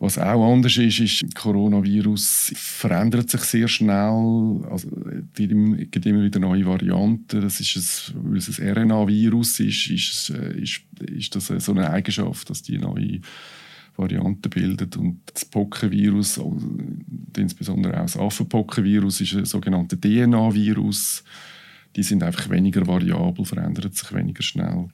Was 0.00 0.18
auch 0.18 0.52
anders 0.52 0.76
ist, 0.76 0.98
ist, 0.98 1.34
Coronavirus 1.34 2.52
verändert 2.56 3.30
sich 3.30 3.40
sehr 3.42 3.68
schnell. 3.68 4.60
Also, 4.70 4.88
es 4.88 5.90
gibt 5.90 6.06
immer 6.06 6.22
wieder 6.22 6.40
neue 6.40 6.66
Varianten. 6.66 7.40
Das 7.40 7.60
ist 7.60 8.12
ein, 8.14 8.30
weil 8.30 8.38
es 8.38 8.60
ein 8.60 8.76
RNA-Virus 8.76 9.60
ist, 9.60 9.88
ist, 9.88 10.30
ist, 10.30 10.80
ist 11.00 11.36
das 11.36 11.46
so 11.46 11.72
eine 11.72 11.90
Eigenschaft, 11.90 12.50
dass 12.50 12.62
die 12.62 12.76
neue 12.76 13.20
Varianten 13.96 14.50
bildet. 14.50 14.96
Und 14.96 15.20
das 15.32 15.44
Pockenvirus, 15.44 16.40
insbesondere 17.36 17.94
auch 17.94 18.02
das 18.02 18.18
Affenpockenvirus, 18.18 19.20
ist 19.20 19.34
ein 19.34 19.44
sogenanntes 19.44 20.00
DNA-Virus 20.00 21.22
die 21.96 22.02
sind 22.02 22.22
einfach 22.22 22.50
weniger 22.50 22.86
variabel, 22.86 23.44
verändern 23.44 23.92
sich 23.92 24.12
weniger 24.12 24.42
schnell. 24.42 24.88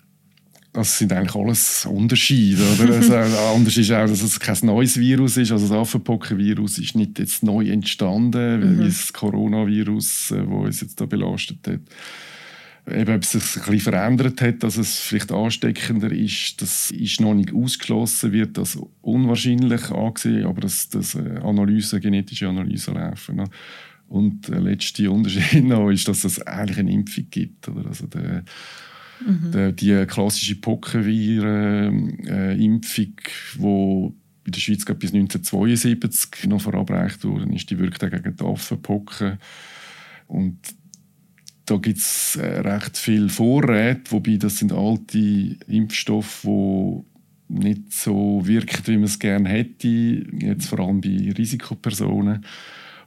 Das 0.73 0.99
sind 0.99 1.13
eigentlich 1.13 1.35
alles 1.35 1.85
Unterschiede. 1.87 2.63
Oder? 2.75 2.95
Also, 3.01 3.15
anders 3.17 3.77
ist 3.77 3.91
auch, 3.91 4.07
dass 4.07 4.23
es 4.23 4.39
kein 4.39 4.57
neues 4.63 4.97
Virus 4.97 5.37
ist. 5.37 5.51
Also 5.51 5.67
das 5.67 5.77
Affenpockenvirus 5.77 6.79
ist 6.79 6.95
nicht 6.95 7.19
jetzt 7.19 7.43
neu 7.43 7.69
entstanden, 7.69 8.61
mhm. 8.61 8.79
wie 8.79 8.85
das 8.85 9.13
Coronavirus, 9.13 10.27
das 10.29 10.39
äh, 10.39 10.43
uns 10.43 10.81
jetzt 10.81 11.01
da 11.01 11.07
belastet 11.07 11.67
hat. 11.67 11.81
Eben, 12.93 13.15
ob 13.15 13.23
es 13.23 13.33
sich 13.33 13.43
ein 13.57 13.73
bisschen 13.73 13.81
verändert 13.81 14.41
hat, 14.41 14.63
dass 14.63 14.77
es 14.77 14.99
vielleicht 14.99 15.33
ansteckender 15.33 16.11
ist, 16.13 16.63
das 16.63 16.91
ist 16.91 17.21
noch 17.21 17.35
nicht 17.35 17.53
ausgeschlossen, 17.53 18.33
wird 18.33 18.57
das 18.57 18.79
unwahrscheinlich 19.03 19.91
angesehen, 19.91 20.47
aber 20.47 20.63
dass, 20.63 20.89
dass 20.89 21.15
äh, 21.15 21.41
Analysen, 21.43 22.01
genetische 22.01 22.49
Analysen 22.49 22.95
laufen. 22.95 23.45
Und 24.11 24.49
der 24.49 24.61
letzte 24.61 25.11
Unterschied 25.11 25.65
noch 25.69 25.89
ist, 25.89 26.07
dass 26.09 26.25
es 26.25 26.45
eigentlich 26.45 26.79
eine 26.79 26.93
Impfung 26.93 27.31
gibt. 27.31 27.69
Oder? 27.69 27.87
Also 27.87 28.09
der, 28.09 28.43
mhm. 29.25 29.53
der, 29.53 29.71
die 29.71 30.05
klassische 30.07 30.57
Pockenviren-Impfung, 30.57 33.13
die 33.57 34.13
in 34.47 34.53
der 34.53 34.59
Schweiz 34.59 34.85
bis 34.85 35.15
1972 35.15 36.49
noch 36.49 36.61
verabreicht 36.61 37.25
wurde, 37.25 37.55
ist, 37.55 37.71
die 37.71 37.79
wirkt 37.79 38.01
gegen 38.01 38.37
die 38.37 38.45
Affenpocken. 38.45 39.39
Und 40.27 40.59
da 41.67 41.77
gibt 41.77 41.99
es 41.99 42.35
äh, 42.35 42.59
recht 42.61 42.99
viele 42.99 43.29
Vorräte, 43.29 44.11
wobei 44.11 44.39
das 44.39 44.59
sind 44.59 44.73
alte 44.73 45.57
Impfstoffe, 45.69 46.43
die 46.43 47.05
nicht 47.49 47.93
so 47.93 48.45
wirken, 48.45 48.83
wie 48.87 48.97
man 48.97 49.05
es 49.05 49.21
gerne 49.21 49.49
hätte, 49.49 49.87
jetzt 49.87 50.67
vor 50.67 50.81
allem 50.81 51.01
bei 51.01 51.33
Risikopersonen. 51.37 52.45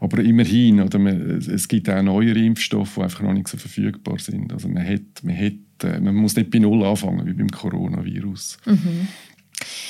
Aber 0.03 0.19
immerhin, 0.21 0.81
oder 0.81 0.99
man, 0.99 1.37
es 1.37 1.65
gibt 1.65 1.89
auch 1.89 2.01
neuere 2.01 2.37
Impfstoffe, 2.37 2.95
die 2.95 3.01
einfach 3.01 3.21
noch 3.21 3.31
nicht 3.31 3.47
so 3.47 3.57
verfügbar 3.57 4.19
sind. 4.19 4.51
Also 4.51 4.67
man, 4.67 4.85
hat, 4.85 5.23
man, 5.23 5.37
hat, 5.37 5.53
äh, 5.83 5.99
man 6.01 6.13
muss 6.13 6.35
nicht 6.35 6.51
bei 6.51 6.59
Null 6.59 6.83
anfangen, 6.83 7.25
wie 7.25 7.31
beim 7.31 7.47
Coronavirus. 7.47 8.57
Mhm. 8.65 9.07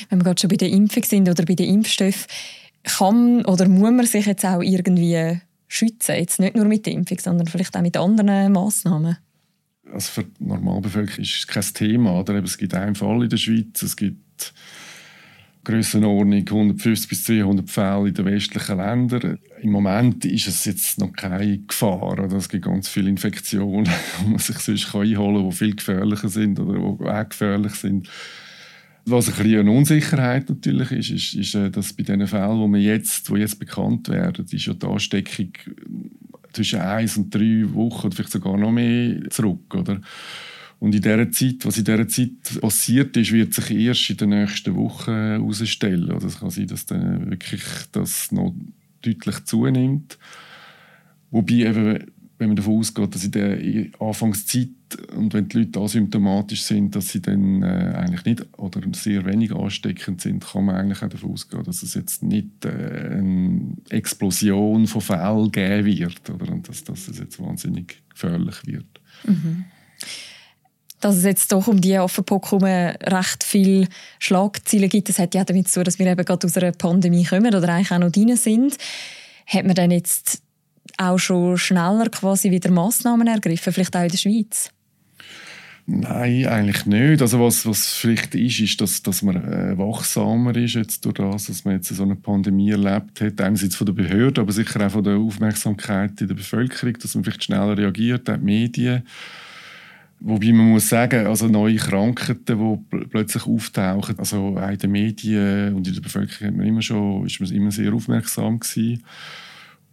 Wenn 0.10 0.20
wir 0.20 0.24
gerade 0.24 0.40
schon 0.40 0.50
bei 0.50 0.58
den 0.58 0.72
Impfungen 0.72 1.10
sind 1.10 1.30
oder 1.30 1.44
bei 1.46 1.56
den 1.56 1.74
Impfstoffen, 1.74 2.28
kann 2.84 3.44
oder 3.46 3.68
muss 3.68 3.92
man 3.92 4.06
sich 4.06 4.28
jetzt 4.28 4.46
auch 4.46 4.62
irgendwie 4.62 5.40
schützen? 5.68 6.16
Jetzt 6.16 6.40
nicht 6.40 6.56
nur 6.56 6.66
mit 6.66 6.86
der 6.86 6.94
Impfung, 6.94 7.18
sondern 7.18 7.48
vielleicht 7.48 7.76
auch 7.76 7.82
mit 7.82 7.98
anderen 7.98 8.52
Massnahmen? 8.52 9.18
Also 9.92 10.12
für 10.12 10.26
die 10.26 10.44
Normalbevölkerung 10.44 11.24
ist 11.24 11.40
es 11.40 11.48
kein 11.48 11.64
Thema. 11.74 12.20
Oder? 12.20 12.36
Es 12.44 12.60
gibt 12.60 12.76
einen 12.76 12.94
Fall 12.94 13.24
in 13.24 13.30
der 13.30 13.38
Schweiz, 13.38 13.82
es 13.82 13.96
gibt 13.96 14.54
Grössenordnung 15.64 16.46
150 16.46 17.08
bis 17.08 17.24
200 17.24 17.70
Fälle 17.70 18.10
in 18.10 18.14
den 18.14 18.26
westlichen 18.26 18.78
Ländern. 18.78 19.40
Im 19.62 19.72
Moment 19.72 20.26
ist 20.26 20.48
es 20.48 20.66
jetzt 20.66 21.00
noch 21.00 21.14
keine 21.14 21.60
Gefahr. 21.60 22.14
Oder? 22.14 22.32
Es 22.34 22.50
gibt 22.50 22.66
ganz 22.66 22.90
viele 22.90 23.10
Infektionen, 23.10 23.90
die 24.22 24.30
man 24.30 24.40
sich 24.40 24.58
sonst 24.58 24.94
einholen 24.94 25.36
kann, 25.36 25.50
die 25.50 25.56
viel 25.56 25.76
gefährlicher 25.76 26.30
sind 26.30 26.60
oder 26.60 26.74
die 26.74 27.06
auch 27.06 27.30
gefährlich 27.30 27.74
sind. 27.76 28.10
Was 29.06 29.28
ein 29.28 29.36
bisschen 29.36 29.60
eine 29.60 29.72
Unsicherheit 29.72 30.50
natürlich 30.50 30.92
ist, 30.92 31.10
ist, 31.10 31.34
ist 31.34 31.56
äh, 31.56 31.70
dass 31.70 31.94
bei 31.94 32.04
den 32.04 32.26
Fällen, 32.26 32.72
die, 32.72 32.78
wir 32.78 32.82
jetzt, 32.82 33.30
die 33.30 33.36
jetzt 33.36 33.60
bekannt 33.60 34.08
werden, 34.10 34.46
ist 34.50 34.66
ja 34.66 34.74
die 34.74 34.86
Ansteckung 34.86 35.52
zwischen 36.54 36.80
eins 36.80 37.18
und 37.18 37.34
drei 37.34 37.64
Wochen 37.74 38.12
vielleicht 38.12 38.32
sogar 38.32 38.58
noch 38.58 38.72
mehr 38.72 39.30
zurück. 39.30 39.74
Oder? 39.76 40.00
Und 40.84 40.94
in 40.94 41.02
dieser 41.02 41.32
Zeit, 41.32 41.64
was 41.64 41.78
in 41.78 41.86
dieser 41.86 42.10
Zeit 42.10 42.60
passiert 42.60 43.16
ist, 43.16 43.32
wird 43.32 43.54
sich 43.54 43.72
erst 43.72 44.10
in 44.10 44.18
den 44.18 44.30
nächsten 44.32 44.76
Wochen 44.76 45.12
herausstellen. 45.12 46.12
Also 46.12 46.28
es 46.28 46.42
kann 46.42 46.50
sein, 46.50 46.68
dass 46.68 46.86
dann 46.86 47.32
wirklich 47.32 47.64
das 47.94 48.34
noch 48.34 48.54
deutlich 49.02 49.46
zunimmt. 49.46 50.18
Wobei 51.32 51.54
eben, 51.54 52.04
wenn 52.38 52.48
man 52.50 52.58
davon 52.58 52.80
ausgeht, 52.80 53.16
dass 53.16 53.24
in 53.24 53.32
der 53.32 53.60
Anfangszeit 53.98 54.72
und 55.16 55.34
wenn 55.34 55.48
die 55.48 55.60
Leute 55.60 55.80
asymptomatisch 55.80 56.64
sind, 56.64 56.98
dass 56.98 57.14
sie 57.14 57.22
dann 57.22 57.64
äh, 57.64 57.94
eigentlich 57.96 58.26
nicht 58.26 58.60
oder 58.60 58.82
sehr 58.92 59.24
wenig 59.26 59.56
ansteckend 59.56 60.20
sind, 60.20 60.46
kann 60.46 60.66
man 60.66 60.76
eigentlich 60.76 61.02
auch 61.02 61.08
davon 61.08 61.32
ausgehen, 61.32 61.64
dass 61.64 61.82
es 61.82 61.94
jetzt 61.94 62.24
nicht 62.24 62.66
äh, 62.66 63.20
eine 63.20 63.78
Explosion 63.90 64.86
von 64.88 65.00
Fällen 65.00 65.50
geben 65.50 65.86
wird 65.86 66.30
oder 66.30 66.52
und 66.52 66.68
dass, 66.68 66.84
dass 66.84 67.08
es 67.08 67.20
jetzt 67.20 67.40
wahnsinnig 67.40 68.04
gefährlich 68.10 68.58
wird. 68.66 69.00
Mhm 69.26 69.64
dass 71.04 71.18
es 71.18 71.24
jetzt 71.24 71.52
doch 71.52 71.68
um 71.68 71.82
die 71.82 71.98
Affenpocken 71.98 72.64
recht 72.64 73.44
viele 73.44 73.88
Schlagzeilen 74.20 74.90
gibt. 74.90 75.10
Das 75.10 75.20
hat 75.20 75.36
ja 75.36 75.44
damit 75.44 75.68
zu 75.68 75.76
tun, 75.76 75.84
dass 75.84 76.00
wir 76.00 76.08
eben 76.08 76.24
gerade 76.24 76.48
aus 76.48 76.58
einer 76.58 76.72
Pandemie 76.72 77.26
kommen 77.26 77.54
oder 77.54 77.68
eigentlich 77.70 77.92
auch 77.92 78.00
noch 78.00 78.12
drin 78.12 78.36
sind. 78.38 78.78
Hat 79.46 79.66
man 79.66 79.76
dann 79.76 79.92
jetzt 79.92 80.42
auch 80.98 81.18
schon 81.18 81.58
schneller 81.58 82.10
quasi 82.10 82.52
wieder 82.52 82.72
Massnahmen 82.72 83.28
ergriffen, 83.28 83.74
vielleicht 83.74 83.96
auch 83.96 84.04
in 84.04 84.10
der 84.10 84.18
Schweiz? 84.18 84.70
Nein, 85.86 86.48
eigentlich 86.48 86.86
nicht. 86.86 87.22
Also 87.22 87.42
was, 87.42 87.66
was 87.66 87.88
vielleicht 87.94 88.36
ist, 88.36 88.62
ist, 88.62 88.80
dass, 88.80 89.04
dass 89.04 89.22
man 89.22 89.36
äh, 89.36 89.78
wachsamer 89.78 90.56
ist 90.56 90.76
jetzt 90.76 91.04
durch 91.04 91.16
das, 91.16 91.48
dass 91.48 91.66
man 91.66 91.76
jetzt 91.76 91.90
so 91.90 92.04
eine 92.04 92.16
Pandemie 92.16 92.72
erlebt 92.72 93.20
hat. 93.20 93.42
Einerseits 93.42 93.76
von 93.76 93.88
der 93.88 93.94
Behörde, 93.94 94.40
aber 94.40 94.54
sicher 94.54 94.86
auch 94.86 94.92
von 94.92 95.04
der 95.04 95.18
Aufmerksamkeit 95.18 96.22
in 96.22 96.30
der 96.30 96.36
Bevölkerung, 96.36 96.94
dass 96.94 97.16
man 97.16 97.26
vielleicht 97.26 97.44
schneller 97.44 97.78
reagiert, 97.78 98.30
auch 98.30 98.38
die 98.38 98.44
Medien. 98.46 99.04
Wobei 100.26 100.54
man 100.54 100.70
muss 100.70 100.88
sagen, 100.88 101.28
also 101.28 101.50
neue 101.50 101.76
Krankheiten, 101.76 102.58
die 102.58 102.80
plötzlich 103.10 103.46
auftauchen, 103.46 104.18
also 104.18 104.58
auch 104.58 104.70
in 104.70 104.78
den 104.78 104.92
Medien 104.92 105.76
und 105.76 105.86
in 105.86 105.96
der 105.96 106.02
Bevölkerung 106.02 106.48
hat 106.48 106.56
man 106.56 106.66
immer 106.66 106.82
schon, 106.82 107.26
ist 107.26 107.42
man 107.42 107.52
immer 107.52 107.72
sehr 107.72 107.94
aufmerksam 107.94 108.62
gewesen. 108.62 109.04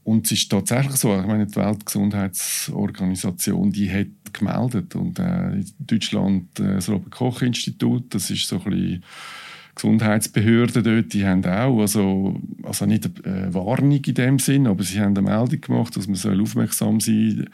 Und 0.04 0.26
es 0.26 0.32
ist 0.32 0.49
tatsächlich 0.49 0.94
so, 0.96 1.18
ich 1.18 1.26
meine, 1.26 1.46
die 1.46 1.56
Weltgesundheitsorganisation, 1.56 3.72
die 3.72 3.90
hat 3.90 4.06
gemeldet 4.32 4.94
und 4.94 5.18
äh, 5.18 5.54
in 5.54 5.66
Deutschland 5.80 6.60
äh, 6.60 6.75
das 6.75 6.88
Robert-Koch-Institut, 6.88 8.14
das 8.14 8.30
ist 8.30 8.46
so 8.46 8.58
ein 8.58 8.70
bisschen 8.70 9.02
Gesundheitsbehörden 9.80 10.84
dort, 10.84 11.14
die 11.14 11.26
haben 11.26 11.42
auch, 11.46 11.80
also, 11.80 12.38
also 12.62 12.84
nicht 12.84 13.08
eine 13.25 13.54
Warnung 13.54 13.92
in 14.04 14.14
dem 14.14 14.38
Sinn, 14.38 14.66
aber 14.66 14.82
sie 14.82 15.00
haben 15.00 15.16
eine 15.16 15.22
Meldung 15.22 15.60
gemacht, 15.62 15.96
dass 15.96 16.06
man 16.06 16.16
soll 16.16 16.42
aufmerksam 16.42 17.00
sein 17.00 17.49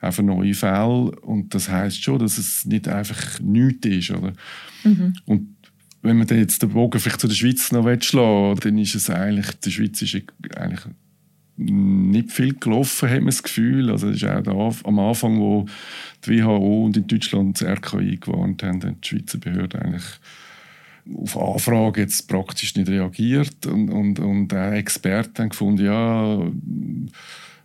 auf 0.00 0.20
neue 0.20 0.54
Fälle 0.54 1.12
und 1.22 1.54
das 1.54 1.68
heißt 1.68 2.02
schon, 2.02 2.18
dass 2.18 2.36
es 2.36 2.64
nicht 2.64 2.88
einfach 2.88 3.38
nichts 3.38 3.86
ist, 3.86 4.10
oder? 4.10 4.32
Mhm. 4.82 5.12
Und 5.26 5.54
wenn 6.02 6.18
man 6.18 6.26
dann 6.26 6.38
jetzt 6.38 6.62
den 6.62 6.70
Bogen 6.70 6.98
vielleicht 6.98 7.20
zu 7.20 7.28
der 7.28 7.36
Schweiz 7.36 7.70
noch 7.70 7.88
schlagen 8.02 8.58
dann 8.60 8.78
ist 8.78 8.96
es 8.96 9.08
eigentlich, 9.08 9.46
die 9.60 9.70
Schweiz 9.70 10.02
ist 10.02 10.16
eigentlich 10.56 10.84
nicht 11.56 12.32
viel 12.32 12.54
gelaufen, 12.54 13.08
hat 13.08 13.18
man 13.18 13.26
das 13.26 13.42
Gefühl. 13.42 13.90
Also 13.90 14.08
das 14.08 14.16
ist 14.16 14.28
auch 14.28 14.42
da, 14.42 14.88
am 14.88 14.98
Anfang, 14.98 15.38
wo 15.38 15.66
die 16.24 16.40
WHO 16.40 16.86
und 16.86 16.96
in 16.96 17.06
Deutschland 17.06 17.60
das 17.60 17.68
RKI 17.68 18.16
gewarnt 18.16 18.64
haben, 18.64 18.82
haben 18.82 19.00
die 19.00 19.08
Schweizer 19.08 19.38
Behörden 19.38 19.80
eigentlich 19.80 20.20
auf 21.16 21.36
Anfrage 21.36 22.02
jetzt 22.02 22.28
praktisch 22.28 22.74
nicht 22.76 22.88
reagiert 22.88 23.66
und, 23.66 23.90
und, 23.90 24.18
und 24.18 24.52
auch 24.52 24.72
Experten 24.72 25.42
haben 25.42 25.48
gefunden, 25.50 25.84
ja, 25.84 26.50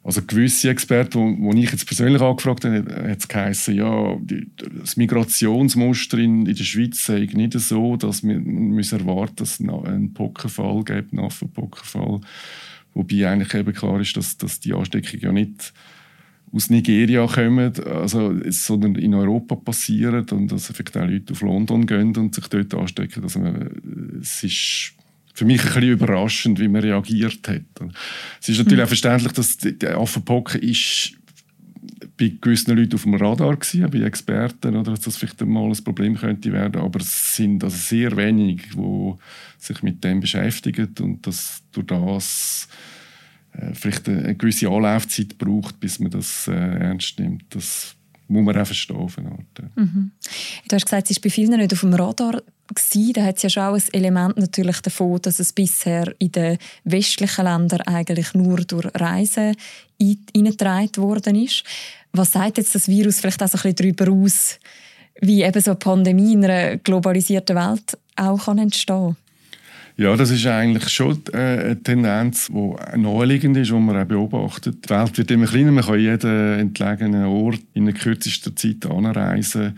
Also 0.03 0.21
gewisse 0.21 0.69
Experten, 0.69 1.41
wo 1.41 1.53
ich 1.53 1.71
jetzt 1.71 1.87
persönlich 1.87 2.21
angefragt 2.21 2.65
habe, 2.65 3.09
hat 3.09 3.19
es 3.19 3.27
geheißen, 3.27 3.73
ja, 3.73 4.17
die, 4.19 4.49
das 4.79 4.97
Migrationsmuster 4.97 6.17
in, 6.17 6.45
in 6.45 6.55
der 6.55 6.63
Schweiz 6.63 7.05
sei 7.05 7.27
nicht 7.33 7.57
so, 7.57 7.95
dass 7.95 8.21
wir, 8.21 8.37
wir 8.43 8.99
erwarten, 8.99 9.35
dass 9.37 9.59
es 9.59 9.69
einen 9.69 10.13
Pockenfall 10.13 10.83
gibt, 10.83 11.13
einen 11.13 11.25
Affenpockenfall. 11.25 12.19
Wobei 12.93 13.29
eigentlich 13.29 13.53
eben 13.53 13.73
klar 13.73 13.99
ist, 14.01 14.17
dass, 14.17 14.37
dass 14.37 14.59
die 14.59 14.73
Ansteckung 14.73 15.19
ja 15.21 15.31
nicht 15.31 15.73
aus 16.53 16.69
Nigeria 16.69 17.25
kommen, 17.25 17.73
also, 17.85 18.35
sondern 18.49 18.95
in 18.95 19.15
Europa 19.15 19.55
passieren 19.55 20.25
und 20.31 20.51
dass 20.51 20.67
vielleicht 20.67 20.95
auch 20.97 21.07
Leute 21.07 21.33
auf 21.33 21.41
London 21.41 21.85
gehen 21.85 22.15
und 22.15 22.35
sich 22.35 22.47
dort 22.47 22.73
anstecken. 22.75 23.23
Also, 23.23 23.41
es 24.21 24.43
ist 24.43 24.93
für 25.33 25.45
mich 25.45 25.61
ein 25.61 25.67
bisschen 25.67 25.89
überraschend, 25.89 26.59
wie 26.59 26.67
man 26.67 26.81
reagiert 26.81 27.47
hat. 27.47 27.91
Es 28.39 28.49
ist 28.49 28.59
natürlich 28.59 28.77
mhm. 28.77 28.83
auch 28.83 28.87
verständlich, 28.87 29.31
dass 29.33 29.57
der 29.57 29.97
Affenpocken 29.97 30.61
ist 30.61 31.13
bei 32.17 32.31
gewissen 32.39 32.77
Leuten 32.77 32.95
auf 32.95 33.03
dem 33.03 33.15
Radar 33.15 33.55
gewesen, 33.55 33.89
bei 33.89 34.01
Experten, 34.01 34.75
oder 34.75 34.91
dass 34.91 35.01
das 35.01 35.17
vielleicht 35.17 35.43
mal 35.45 35.67
ein 35.67 35.83
Problem 35.83 36.15
könnte 36.15 36.51
werden, 36.51 36.81
aber 36.81 36.99
es 36.99 37.35
sind 37.35 37.63
also 37.63 37.75
sehr 37.75 38.15
wenige, 38.15 38.63
die 38.75 39.13
sich 39.57 39.81
mit 39.81 40.03
dem 40.03 40.19
beschäftigen 40.19 40.93
und 41.01 41.25
dass 41.25 41.63
durch 41.71 41.87
das 41.87 42.67
vielleicht 43.73 44.07
eine 44.09 44.35
gewisse 44.35 44.69
Anlaufzeit 44.69 45.37
braucht, 45.37 45.79
bis 45.79 45.99
man 45.99 46.11
das 46.11 46.47
äh, 46.47 46.53
ernst 46.53 47.19
nimmt. 47.19 47.43
Das 47.49 47.95
muss 48.27 48.43
man 48.43 48.57
auch 48.57 48.65
verstehen. 48.65 49.07
Mhm. 49.75 50.11
Du 50.67 50.75
hast 50.75 50.85
gesagt, 50.85 51.11
es 51.11 51.17
war 51.17 51.21
bei 51.21 51.29
vielen 51.29 51.59
nicht 51.59 51.73
auf 51.73 51.81
dem 51.81 51.93
Radar. 51.93 52.41
Gewesen. 52.73 53.13
Da 53.13 53.25
hat 53.25 53.35
es 53.35 53.43
ja 53.43 53.49
schon 53.49 53.63
auch 53.63 53.75
ein 53.75 53.83
Element 53.91 54.37
natürlich 54.37 54.79
davon, 54.79 55.21
dass 55.21 55.39
es 55.39 55.51
bisher 55.51 56.15
in 56.17 56.31
den 56.31 56.57
westlichen 56.85 57.43
Ländern 57.43 57.81
eigentlich 57.81 58.33
nur 58.33 58.57
durch 58.61 58.87
Reisen 58.95 59.55
eingetragen 60.01 60.97
worden 60.97 61.35
ist. 61.35 61.63
Was 62.13 62.31
sagt 62.31 62.57
jetzt 62.57 62.73
das 62.73 62.87
Virus 62.87 63.19
vielleicht 63.19 63.43
auch 63.43 63.49
so 63.49 63.57
ein 63.57 63.73
bisschen 63.73 63.95
darüber 63.95 64.11
aus, 64.11 64.59
wie 65.21 65.43
eben 65.43 65.61
so 65.61 65.71
eine 65.71 65.79
Pandemie 65.79 66.33
in 66.33 66.45
einer 66.45 66.77
globalisierten 66.77 67.55
Welt 67.55 67.97
auch 68.15 68.45
kann 68.45 68.57
entstehen 68.57 69.15
kann? 69.15 69.17
Ja, 69.95 70.15
das 70.15 70.31
ist 70.31 70.47
eigentlich 70.47 70.89
schon 70.89 71.21
äh, 71.33 71.37
eine 71.37 71.83
Tendenz, 71.83 72.47
die 72.47 72.97
naheliegend 72.97 73.55
ist, 73.57 73.69
die 73.69 73.75
man 73.75 73.95
auch 73.95 74.05
beobachtet. 74.05 74.85
Die 74.85 74.89
Welt 74.89 75.17
wird 75.19 75.29
immer 75.29 75.45
kleiner, 75.45 75.71
man 75.71 75.83
kann 75.83 75.99
jeden 75.99 76.59
entlegenen 76.59 77.25
Ort 77.25 77.61
in 77.75 77.93
kürzester 77.93 78.55
Zeit 78.55 78.87
anreisen. 78.87 79.77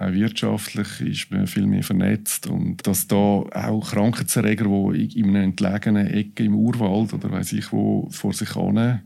Auch 0.00 0.12
wirtschaftlich 0.12 1.00
ist 1.00 1.30
man 1.30 1.46
viel 1.46 1.66
mehr 1.66 1.84
vernetzt. 1.84 2.48
Und 2.48 2.84
dass 2.84 3.06
da 3.06 3.16
auch 3.16 3.90
Krankheitserreger, 3.92 4.64
die 4.92 5.20
in 5.20 5.28
einer 5.28 5.44
entlegenen 5.44 6.08
Ecke 6.08 6.42
im 6.42 6.56
Urwald 6.56 7.14
oder 7.14 7.30
weiß 7.30 7.52
ich 7.52 7.72
wo 7.72 8.08
vor 8.10 8.32
sich 8.32 8.54
hin 8.54 9.00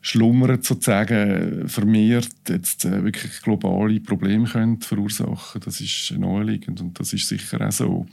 schlummern 0.00 0.60
sozusagen 0.60 1.66
vermehrt 1.66 2.28
jetzt 2.46 2.84
äh, 2.84 3.02
wirklich 3.02 3.40
globale 3.40 4.00
Probleme 4.00 4.46
können 4.46 4.78
verursachen 4.82 5.62
das 5.64 5.80
ist 5.80 6.12
naheliegend 6.18 6.82
und 6.82 7.00
das 7.00 7.14
ist 7.14 7.26
sicher 7.26 7.66
auch 7.66 7.72
so. 7.72 8.06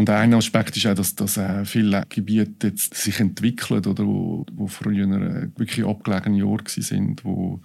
Und 0.00 0.08
ein 0.08 0.32
Aspekt 0.32 0.78
ist 0.78 0.86
auch, 0.86 0.94
dass, 0.94 1.14
dass 1.14 1.36
äh, 1.36 1.66
viele 1.66 2.04
Gebiete 2.08 2.68
jetzt 2.68 2.94
sich 2.94 3.20
entwickeln 3.20 3.84
oder 3.84 4.06
wo, 4.06 4.46
wo 4.50 4.66
früher 4.66 5.04
äh, 5.04 5.50
wirklich 5.58 5.84
abgelegene 5.84 6.46
Orte 6.46 6.80
sind, 6.80 7.22
wo 7.22 7.60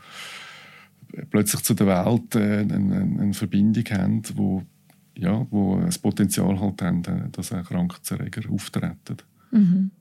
plötzlich 1.30 1.63
zu 1.63 1.75
der 1.75 1.88
Welt 1.88 2.36
äh, 2.36 2.60
eine, 2.60 3.22
eine, 3.22 3.34
Verbindung 3.34 3.86
haben, 3.89 4.22
wo 4.34 4.63
ja, 5.18 5.48
wo 5.50 5.80
das 5.80 5.98
Potenzial 5.98 6.60
halt 6.60 6.82
haben, 6.82 7.06
äh, 7.06 7.30
dass 7.32 7.54
auch 7.54 7.63
Krankheitserreger 7.63 8.51
auftreten. 8.51 9.15
Mhm. 9.51 9.92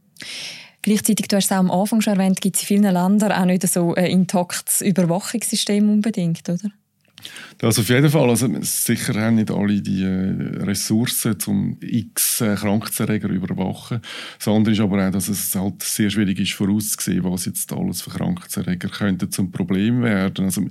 Gleichzeitig, 0.83 1.29
du 1.29 1.37
hast 1.37 1.45
es 1.45 1.53
auch 1.53 1.59
am 1.59 1.71
Anfang 1.71 2.01
schon 2.01 2.15
erwähnt, 2.15 2.41
gibt 2.41 2.57
es 2.57 2.63
in 2.63 2.67
vielen 2.67 2.93
Ländern 2.93 3.31
auch 3.31 3.45
nicht 3.45 3.63
so 3.69 3.95
ein 3.95 4.07
intaktes 4.07 4.81
Überwachungssystem 4.81 5.89
unbedingt, 5.89 6.49
oder? 6.49 6.73
Das 7.59 7.79
auf 7.79 7.89
jeden 7.89 8.11
Fall. 8.11 8.29
Also, 8.29 8.49
sicher 8.63 9.15
haben 9.15 9.37
nicht 9.37 9.51
alle 9.51 9.81
die 9.81 10.03
äh, 10.03 10.63
Ressourcen, 10.65 11.37
um 11.47 11.77
x 11.81 12.41
äh, 12.41 12.55
Krankheitserreger 12.55 13.29
zu 13.29 13.35
überwachen. 13.35 14.01
Das 14.39 14.49
andere 14.49 14.75
ist 14.75 14.81
aber 14.81 15.07
auch, 15.07 15.13
dass 15.13 15.29
es 15.29 15.55
halt 15.55 15.83
sehr 15.83 16.11
schwierig 16.11 16.39
ist, 16.41 16.53
vorauszusehen, 16.53 17.25
was 17.25 17.47
jetzt 17.47 17.73
alles 17.73 18.03
für 18.03 18.11
Krankheitserreger 18.11 18.89
könnten 18.89 19.31
zum 19.31 19.51
Problem 19.51 20.03
werden. 20.03 20.47
Also, 20.47 20.63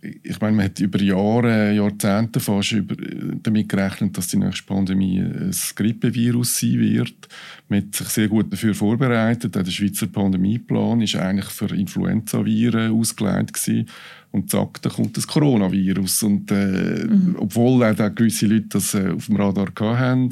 ich 0.00 0.40
meine, 0.40 0.56
man 0.56 0.66
hat 0.66 0.80
über 0.80 1.00
Jahre, 1.00 1.72
Jahrzehnte 1.74 2.40
fast 2.40 2.72
über, 2.72 2.96
damit 3.42 3.68
gerechnet, 3.68 4.16
dass 4.16 4.28
die 4.28 4.38
nächste 4.38 4.66
Pandemie 4.66 5.20
ein 5.20 5.54
Grippevirus 5.74 6.60
sein 6.60 6.78
wird. 6.80 7.28
Man 7.68 7.82
hat 7.82 7.94
sich 7.94 8.08
sehr 8.08 8.28
gut 8.28 8.52
dafür 8.52 8.74
vorbereitet. 8.74 9.56
Auch 9.56 9.62
der 9.62 9.70
Schweizer 9.70 10.06
Pandemieplan 10.06 11.00
ist 11.00 11.16
eigentlich 11.16 11.46
für 11.46 11.74
Influenzaviren 11.74 12.92
ausgelegt 12.92 13.54
gewesen. 13.54 13.88
Und 14.30 14.50
zack, 14.50 14.80
da 14.80 14.88
kommt 14.88 15.16
das 15.16 15.26
Coronavirus. 15.26 16.22
Und 16.22 16.50
äh, 16.50 17.04
mhm. 17.04 17.36
obwohl 17.38 17.84
auch 17.84 18.14
gewisse 18.14 18.46
Leute 18.46 18.68
das 18.70 18.94
äh, 18.94 19.10
auf 19.10 19.26
dem 19.26 19.36
Radar 19.36 19.68
hatten, 19.98 20.30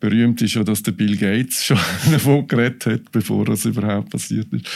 berühmt 0.00 0.40
ist 0.42 0.54
ja, 0.54 0.64
dass 0.64 0.82
der 0.82 0.92
Bill 0.92 1.16
Gates 1.16 1.64
schon 1.66 1.78
davon 2.10 2.46
geredet 2.48 2.86
hat, 2.86 3.12
bevor 3.12 3.44
das 3.44 3.64
überhaupt 3.64 4.10
passiert 4.10 4.52
ist. 4.52 4.68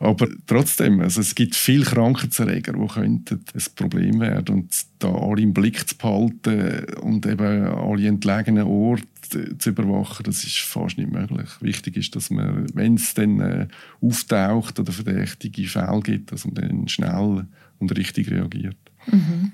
Aber 0.00 0.28
trotzdem, 0.46 1.00
also 1.00 1.20
es 1.20 1.34
gibt 1.34 1.54
viele 1.54 1.84
Krankheitserreger, 1.84 2.72
die 2.72 2.86
könnten 2.88 3.44
ein 3.54 3.62
Problem 3.76 4.20
werden. 4.20 4.56
Und 4.56 4.74
da 4.98 5.08
alle 5.08 5.42
im 5.42 5.54
Blick 5.54 5.88
zu 5.88 5.96
behalten 5.96 6.84
und 7.00 7.24
eben 7.26 7.66
alle 7.66 8.06
entlegenen 8.06 8.64
Orte 8.64 9.56
zu 9.58 9.70
überwachen, 9.70 10.24
das 10.24 10.44
ist 10.44 10.58
fast 10.58 10.98
nicht 10.98 11.10
möglich. 11.10 11.48
Wichtig 11.60 11.96
ist, 11.96 12.14
dass 12.16 12.30
man, 12.30 12.66
wenn 12.74 12.94
es 12.94 13.14
dann 13.14 13.40
äh, 13.40 13.68
auftaucht 14.00 14.78
oder 14.78 14.92
verdächtige 14.92 15.66
Fälle 15.68 16.00
gibt, 16.02 16.32
dass 16.32 16.44
man 16.44 16.54
dann 16.54 16.88
schnell 16.88 17.46
und 17.78 17.96
richtig 17.96 18.30
reagiert. 18.30 18.76
Mhm. 19.10 19.52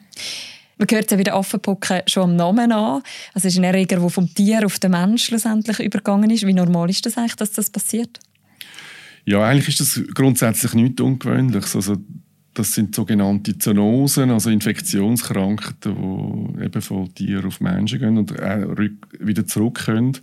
Man 0.78 0.86
hört 0.90 1.10
ja 1.10 1.18
wie 1.18 1.24
der 1.24 1.34
Affenpocken 1.34 2.02
schon 2.06 2.22
am 2.22 2.36
Namen 2.36 2.70
an. 2.70 3.02
Es 3.34 3.44
ist 3.44 3.58
ein 3.58 3.64
Erreger, 3.64 3.98
der 3.98 4.08
vom 4.08 4.32
Tier 4.32 4.64
auf 4.64 4.78
den 4.78 4.92
Mensch 4.92 5.24
schlussendlich 5.24 5.80
übergegangen 5.80 6.30
ist. 6.30 6.46
Wie 6.46 6.54
normal 6.54 6.88
ist 6.88 7.04
das 7.04 7.18
eigentlich, 7.18 7.36
dass 7.36 7.52
das 7.52 7.70
passiert? 7.70 8.20
Ja, 9.24 9.44
eigentlich 9.44 9.68
ist 9.68 9.80
das 9.80 10.00
grundsätzlich 10.14 10.74
nichts 10.74 11.02
Ungewöhnliches. 11.02 11.74
Also 11.74 11.96
das 12.54 12.74
sind 12.74 12.94
sogenannte 12.94 13.58
Zoonosen, 13.58 14.30
also 14.30 14.50
Infektionskrankheiten, 14.50 16.54
die 16.56 16.64
eben 16.64 16.82
von 16.82 17.12
Tieren 17.14 17.46
auf 17.46 17.60
Menschen 17.60 17.98
gehen 17.98 18.18
und 18.18 18.40
auch 18.40 18.76
wieder 19.18 19.46
zurück 19.46 19.84
können. 19.84 20.16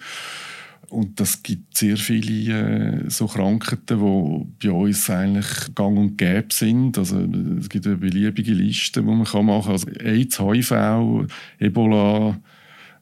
Und 0.89 1.19
das 1.19 1.41
gibt 1.41 1.77
sehr 1.77 1.97
viele 1.97 3.03
äh, 3.05 3.09
so 3.09 3.27
Krankheiten, 3.27 4.55
die 4.61 4.67
bei 4.67 4.73
uns 4.73 5.09
eigentlich 5.09 5.73
gang 5.73 5.97
und 5.97 6.17
gäbe 6.17 6.47
sind. 6.51 6.97
Also, 6.97 7.19
es 7.59 7.69
gibt 7.69 7.87
eine 7.87 7.97
beliebige 7.97 8.53
Liste, 8.53 9.01
die 9.01 9.05
man 9.05 9.19
machen 9.19 9.47
kann. 9.47 9.71
Also 9.71 9.89
AIDS, 9.89 10.39
HIV, 10.39 11.27
Ebola, 11.59 12.37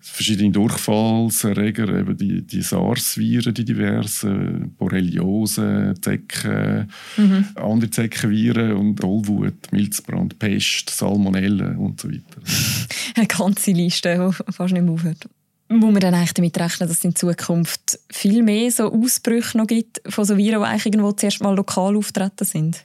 verschiedene 0.03 0.51
Durchfallserreger, 0.51 1.87
eben 1.97 2.17
die, 2.17 2.41
die 2.45 2.61
SARS-Viren, 2.61 3.53
die 3.53 3.63
diversen, 3.63 4.75
Borreliose, 4.77 5.93
Zecken, 6.01 6.89
mhm. 7.15 7.45
andere 7.55 7.89
Zeckenviren 7.89 8.73
und 8.73 8.97
Tollwut, 8.97 9.71
Milzbrand, 9.71 10.37
Pest, 10.39 10.89
Salmonellen 10.89 11.77
und 11.77 12.01
so 12.01 12.09
weiter. 12.09 12.41
Eine 13.15 13.27
ganze 13.27 13.71
Liste, 13.71 14.13
die 14.13 14.51
fast 14.51 14.73
nicht 14.73 14.83
mehr 14.83 14.93
aufhört. 14.93 15.29
Muss 15.69 15.91
man 15.91 16.01
dann 16.01 16.13
eigentlich 16.13 16.33
damit 16.33 16.59
rechnen, 16.59 16.87
dass 16.87 16.97
es 16.97 17.03
in 17.03 17.15
Zukunft 17.15 17.99
viel 18.11 18.43
mehr 18.43 18.69
so 18.69 18.91
Ausbrüche 18.91 19.57
noch 19.57 19.67
gibt 19.67 20.01
von 20.07 20.25
so 20.25 20.37
Viren, 20.37 20.61
die 20.61 20.67
eigentlich 20.67 21.15
zuerst 21.15 21.41
mal 21.41 21.55
lokal 21.55 21.95
auftreten 21.95 22.45
sind? 22.45 22.83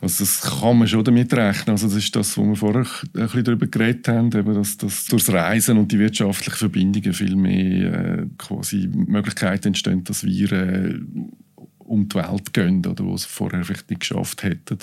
Also 0.00 0.24
das 0.24 0.40
kann 0.40 0.78
man 0.78 0.88
schon 0.88 1.04
damit 1.04 1.32
rechnen. 1.32 1.70
Also 1.70 1.86
das 1.86 1.96
ist 1.96 2.16
das, 2.16 2.36
wo 2.36 2.44
wir 2.44 2.56
vorher 2.56 2.86
ein 2.86 3.10
bisschen 3.12 3.44
darüber 3.44 3.66
geredet 3.66 4.08
haben, 4.08 4.32
eben, 4.34 4.54
dass, 4.54 4.76
dass 4.76 5.06
durch 5.06 5.24
das 5.24 5.34
Reisen 5.34 5.76
und 5.76 5.92
die 5.92 5.98
wirtschaftlichen 5.98 6.56
Verbindungen 6.56 7.12
viel 7.12 7.36
mehr 7.36 7.92
äh, 7.92 8.26
quasi 8.38 8.88
Möglichkeiten 8.92 9.68
entstehen, 9.68 10.02
dass 10.04 10.24
Viren 10.24 11.30
äh, 11.58 11.64
um 11.78 12.08
die 12.08 12.16
Welt 12.16 12.52
gehen 12.52 12.84
oder 12.86 13.18
sie 13.18 13.28
vorher 13.28 13.64
vielleicht 13.64 13.90
nicht 13.90 14.00
geschafft 14.00 14.42
hätten. 14.42 14.78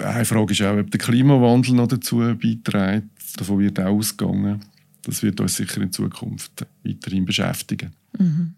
Eine 0.00 0.24
Frage 0.24 0.52
ist 0.52 0.62
auch, 0.62 0.78
ob 0.78 0.90
der 0.90 1.00
Klimawandel 1.00 1.74
noch 1.74 1.88
dazu 1.88 2.18
beiträgt. 2.18 3.08
Davon 3.36 3.58
wird 3.58 3.80
auch 3.80 3.86
ausgegangen 3.86 4.60
das 5.02 5.22
wird 5.22 5.40
uns 5.40 5.56
sicher 5.56 5.80
in 5.80 5.92
Zukunft 5.92 6.66
weiterhin 6.84 7.24
beschäftigen. 7.24 7.92
Mhm. 8.18 8.54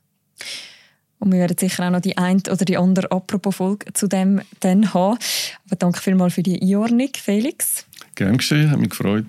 Und 1.18 1.33
wir 1.33 1.38
werden 1.38 1.57
sicher 1.57 1.87
auch 1.87 1.90
noch 1.90 2.00
die 2.00 2.18
eine 2.18 2.42
oder 2.50 2.64
die 2.64 2.76
andere 2.76 3.11
Apropos-Folge 3.11 3.92
zu 3.94 4.09
dem 4.09 4.42
dann 4.61 4.92
haben. 4.92 5.18
Aber 5.66 5.76
danke 5.76 6.00
vielmals 6.00 6.35
für 6.35 6.42
die 6.42 6.61
Einordnung, 6.61 7.09
Felix. 7.14 7.87
Gerne 8.14 8.37
geschehen, 8.37 8.70
hat 8.70 8.78
mich 8.78 8.90
gefreut. 8.90 9.24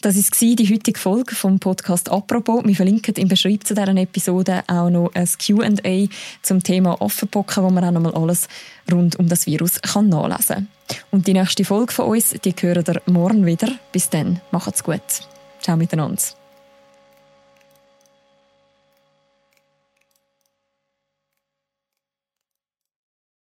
Das 0.00 0.14
war 0.16 0.54
die 0.54 0.72
heutige 0.72 0.96
Folge 0.96 1.34
vom 1.34 1.58
Podcast 1.58 2.08
«Apropos». 2.08 2.64
Wir 2.64 2.76
verlinken 2.76 3.16
im 3.16 3.26
Beschreibung 3.26 3.64
zu 3.64 3.74
dieser 3.74 3.96
Episode 3.96 4.62
auch 4.68 4.90
noch 4.90 5.10
ein 5.12 5.28
Q&A 5.44 6.06
zum 6.40 6.62
Thema 6.62 7.02
Affenpocken, 7.02 7.64
wo 7.64 7.70
man 7.70 7.82
auch 7.82 7.90
noch 7.90 8.02
mal 8.02 8.14
alles 8.14 8.46
rund 8.92 9.16
um 9.18 9.28
das 9.28 9.46
Virus 9.46 9.82
kann 9.82 10.08
nachlesen 10.08 10.68
kann. 10.86 10.98
Und 11.10 11.26
die 11.26 11.32
nächste 11.32 11.64
Folge 11.64 11.92
von 11.92 12.06
uns, 12.06 12.30
die 12.30 12.54
hören 12.60 12.84
ihr 12.86 13.02
morgen 13.12 13.44
wieder. 13.44 13.72
Bis 13.90 14.08
dann, 14.08 14.40
macht's 14.52 14.84
gut. 14.84 15.02
Ciao 15.60 15.76
miteinander. 15.76 16.37